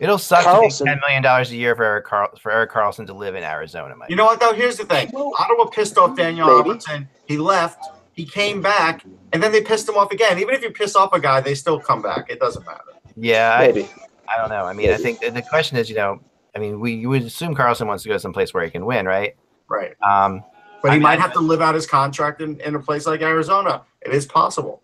[0.00, 2.70] It'll suck Karlsson- to pay ten million dollars a year for Erik Carl- for Erik
[2.70, 4.10] Karlsson to live in Arizona, Mike.
[4.10, 4.52] You know what though?
[4.52, 5.10] Here's the thing.
[5.14, 6.70] Ottawa pissed off Daniel Maybe.
[6.78, 7.06] Alfredsson.
[7.26, 7.84] He left.
[8.14, 10.38] He came back, and then they pissed him off again.
[10.38, 12.28] Even if you piss off a guy, they still come back.
[12.28, 12.82] It doesn't matter.
[13.16, 13.88] yeah, I, Maybe.
[14.28, 14.64] I don't know.
[14.64, 16.20] I mean, I think the question is, you know,
[16.56, 19.06] I mean, we you would assume Karlsson wants to go someplace where he can win,
[19.06, 19.36] right?
[19.68, 19.92] Right.
[20.02, 20.42] Um,
[20.82, 23.06] But he I mean, might have to live out his contract in, in a place
[23.06, 23.82] like Arizona.
[24.02, 24.82] It is possible.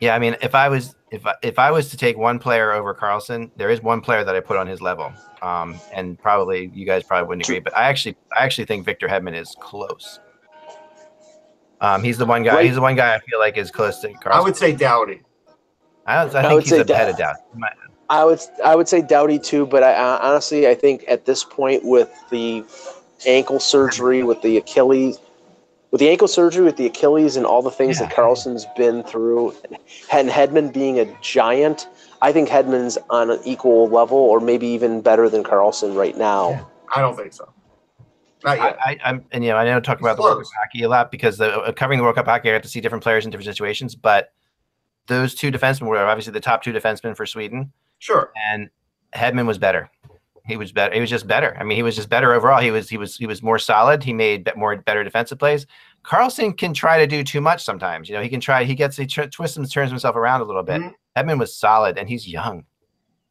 [0.00, 2.72] yeah, I mean, if I was if I, if I was to take one player
[2.72, 6.70] over Karlsson, there is one player that I put on his level, um, and probably
[6.74, 10.20] you guys probably wouldn't agree, but I actually I actually think Victor Hedman is close.
[11.80, 12.56] Um, he's the one guy.
[12.56, 12.66] Right.
[12.66, 14.32] He's the one guy I feel like is close to Karlsson.
[14.32, 15.22] I would say Doughty.
[16.06, 17.36] I, don't- I I think would he's say a that- of doubt.
[17.54, 17.72] My-
[18.10, 21.44] I would I would say Doughty too, but I, I honestly I think at this
[21.44, 22.64] point with the
[23.26, 25.18] ankle surgery, with the Achilles,
[25.90, 29.54] with the ankle surgery, with the Achilles, and all the things that Karlsson's been through,
[30.12, 31.88] and Hedman being a giant,
[32.20, 36.68] I think Hedman's on an equal level, or maybe even better than Karlsson right now.
[36.94, 37.52] I don't think so.
[38.44, 38.78] Not I, yet.
[38.80, 41.10] I, I'm, and you know, I know talk about the World Cup hockey a lot
[41.10, 43.30] because the, uh, covering the World Cup hockey, I got to see different players in
[43.30, 43.94] different situations.
[43.94, 44.32] But
[45.06, 48.30] those two defensemen were obviously the top two defensemen for Sweden, Sure.
[48.50, 48.68] and
[49.14, 49.90] Hedman was better.
[50.48, 50.94] He was better.
[50.94, 51.56] He was just better.
[51.60, 52.60] I mean, he was just better overall.
[52.60, 54.02] He was he was he was more solid.
[54.02, 55.66] He made more better defensive plays.
[56.04, 58.08] Karlsson can try to do too much sometimes.
[58.08, 58.64] You know, he can try.
[58.64, 60.80] He gets he tr- twists and turns himself around a little bit.
[60.80, 60.92] Mhm.
[61.16, 62.64] Hedman was solid, and he's young.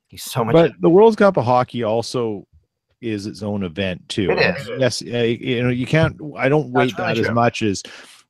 [0.07, 0.53] He's so much.
[0.53, 2.45] But the World Cup of hockey also
[3.01, 4.29] is its own event too.
[4.31, 4.69] It And is.
[4.77, 6.15] Yes, you know you can't.
[6.37, 7.83] I don't weight really that as much as.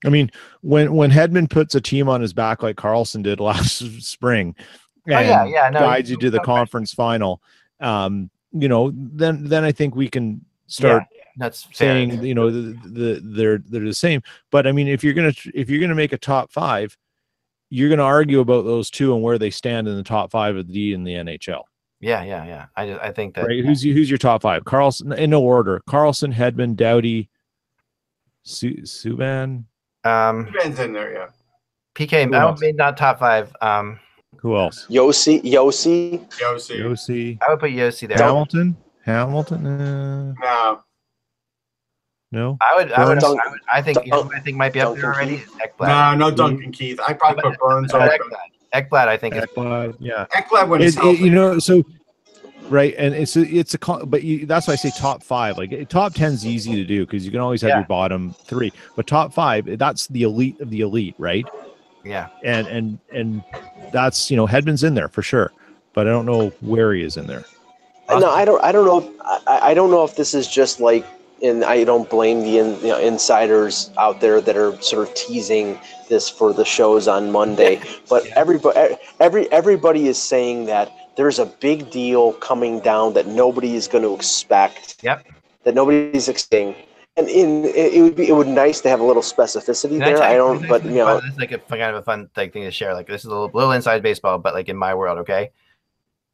[0.06, 0.30] I mean,
[0.62, 5.12] when when Hedman puts a team on his back like Karlsson did last spring, Oh,
[5.12, 6.46] yeah, and yeah, no, guides you- you to the okay.
[6.46, 7.42] conference final,
[7.80, 8.30] um,
[8.62, 11.04] you know, then then I think we can start
[11.38, 11.74] that's fair.
[11.74, 15.32] saying you know the, the they're they're the same but i mean if you're gonna
[15.54, 16.98] if you're gonna make a top five
[17.70, 20.68] you're gonna argue about those two and where they stand in the top five of
[20.68, 21.62] the d in the nhl
[22.02, 22.66] Yeah, yeah, yeah.
[22.76, 25.80] I just, I think that right who's who's your top five karlsson in no order
[25.88, 27.30] karlsson hedman doughty
[28.44, 29.64] Su- subban
[30.04, 31.28] um Ben's in there, yeah.
[31.96, 32.60] PK Who I else?
[32.60, 33.56] would maybe not top five.
[33.62, 34.00] Um,
[34.36, 36.80] who else Josi, Josi, Josi.
[36.80, 37.38] Josi.
[37.42, 38.18] I would put Josi there.
[38.18, 40.82] hamilton hamilton uh, No.
[42.32, 44.74] no I would, I would, Dunk- I, would, I think, you know, I think might
[44.74, 45.38] be up there Duncan already.
[45.38, 45.58] Keith.
[45.80, 46.18] Ekblad.
[46.18, 47.00] No, no Duncan Keith.
[47.08, 48.12] I probably put Burns But over.
[48.12, 48.90] Ekblad.
[48.90, 49.46] Ekblad, I think is.
[49.56, 51.84] Uh, yeah Ekblad when he's It- it- you know so
[52.70, 55.58] right and it's a, it's a con- but you, that's why i say top five
[55.58, 57.78] like top 10 is easy to do because you can always have Yeah.
[57.78, 61.46] your bottom three but top five that's the elite of the elite right
[62.08, 63.44] Yeah, and and and
[63.92, 65.52] that's you know Hedman's in there for sure
[65.94, 67.44] but i don't know where he is in there
[68.08, 68.64] uh, No, I don't.
[68.64, 69.14] I don't know.
[69.48, 71.06] I, I don't know if this is just like,
[71.44, 75.14] and I don't blame the in, you know, insiders out there that are sort of
[75.16, 75.78] teasing
[76.08, 77.82] this for the shows on Monday.
[78.10, 83.76] But everybody, every everybody is saying that there's a big deal coming down that nobody
[83.76, 85.04] is going to expect.
[85.04, 85.28] Yep.
[85.64, 86.76] That nobody's expecting.
[87.18, 90.04] And in it, it would be it would nice to have a little specificity Can
[90.04, 90.22] I there.
[90.22, 92.72] I don't, but you know, is like a kind of a fun like thing to
[92.72, 92.94] share.
[92.94, 95.52] Like this is a little, little inside baseball, but like in my world, okay.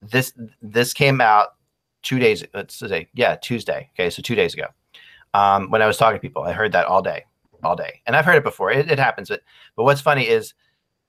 [0.02, 1.56] This this came out
[2.02, 2.44] two days.
[2.54, 3.90] Let's say yeah, Tuesday.
[3.94, 4.66] Okay, so two days ago.
[5.34, 7.26] Um, when I was talking to people, I heard that all day,
[7.64, 8.70] all day, and I've heard it before.
[8.70, 9.42] It, it happens, but
[9.78, 10.54] but what's funny is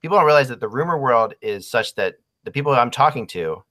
[0.01, 2.15] people don't realize that the rumor world is such that
[2.45, 3.65] the people I'm talking to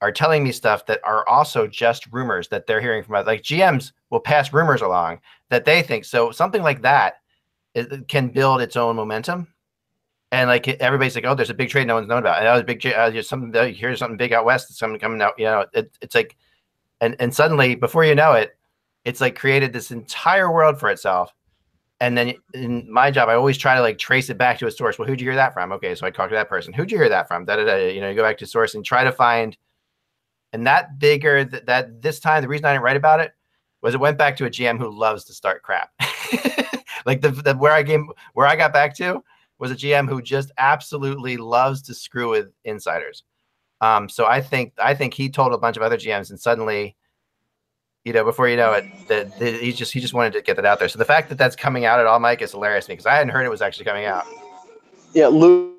[0.00, 3.92] are telling me stuff that are also just rumors that they're hearing from like GMs
[4.10, 7.20] will pass rumors along that they think so something like that
[7.74, 9.48] it can build its own momentum.
[10.32, 12.38] And like everybody's like oh there's a big trade no one's known about.
[12.38, 15.00] And that was a big uh, there's something uh, here's something big out west something
[15.00, 16.36] coming out you know it, it's like
[17.00, 18.56] and and suddenly before you know it
[19.04, 21.34] it's like created this entire world for itself.
[22.02, 24.70] And then in my job i always try to like trace it back to a
[24.70, 24.98] source.
[24.98, 25.72] Well who'd you hear that from?
[25.72, 26.72] Okay so i talk to that person.
[26.72, 27.44] Who'd you hear that from?
[27.44, 29.56] Da, da, da, you know you go back to source and try to find
[30.52, 33.32] and that bigger that, that this time the reason i didn't write about it
[33.82, 35.90] was it went back to a gm who loves to start crap.
[37.06, 39.22] Like the, the where i came where i got back to
[39.58, 43.24] was a gm who just absolutely loves to screw with insiders.
[43.80, 46.96] Um so i think i think he told a bunch of other gms and suddenly
[48.04, 50.64] you know before you know it that he just he just wanted to get that
[50.64, 50.88] out there.
[50.88, 53.06] So the fact that that's coming out at all mike is hilarious to me because
[53.06, 54.26] i hadn't heard it was actually coming out.
[55.12, 55.74] Yeah, Lou.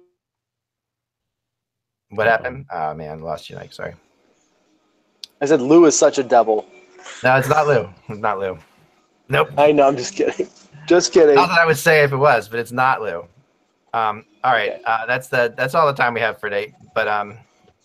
[2.09, 2.65] what happened?
[2.71, 3.73] Oh man lost you mike.
[3.73, 3.93] Sorry.
[5.39, 6.67] I said Lou is such a devil.
[7.23, 8.57] No it's not lou it's not lou
[9.29, 9.87] nope I know.
[9.87, 10.47] I'm just kidding.
[10.87, 11.35] Just kidding.
[11.35, 13.25] Not that I would say if it was, but it's not Lou.
[13.93, 14.81] Um, all right, Okay.
[14.85, 16.73] uh, that's the that's all the time we have for today.
[16.95, 17.37] But um,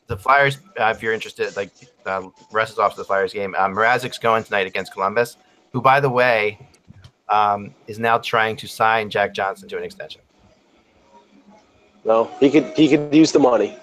[0.06, 1.70] the Flyers, uh, if you're interested, like
[2.06, 3.54] uh, Russ is off to the Flyers game.
[3.58, 5.36] Um, Mrazek's going tonight against Columbus,
[5.72, 6.58] who, by the way,
[7.28, 10.22] um, is now trying to sign Jack Johnson to an extension.
[12.04, 13.76] No, he could he could use the money,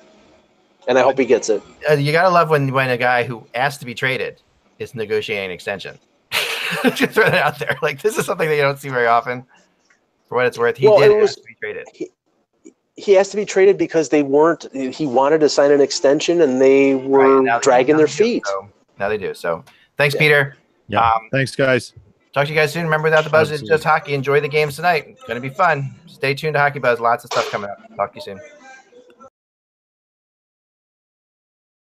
[0.88, 1.62] and I hope he gets it.
[1.90, 4.42] Uh, you gotta love when when a guy who asked to be traded
[4.80, 5.98] is negotiating an extension.
[6.96, 7.78] Just throw that out there.
[7.82, 9.46] Like this is something that you don't see very often.
[10.28, 11.88] For what it's worth, he Well, did it was- be traded.
[12.96, 14.68] He has to be traded because they weren't.
[14.74, 18.12] He wanted to sign an extension, and they were Right, now they- dragging their they
[18.14, 18.46] do, feet.
[18.46, 18.70] So
[19.00, 19.34] now they do.
[19.34, 19.64] So
[19.98, 20.20] thanks, Yeah.
[20.20, 20.58] Peter.
[20.88, 21.94] yeah Um, thanks guys
[22.34, 22.84] Talk to you guys soon.
[22.86, 24.16] Remember that the buzz is just hockey.
[24.16, 25.06] Enjoy the games tonight.
[25.08, 25.94] It's going to be fun.
[26.08, 27.00] Stay tuned to Hockey Buzz.
[27.00, 27.78] Lots of stuff coming up.
[27.96, 28.40] Talk to you soon.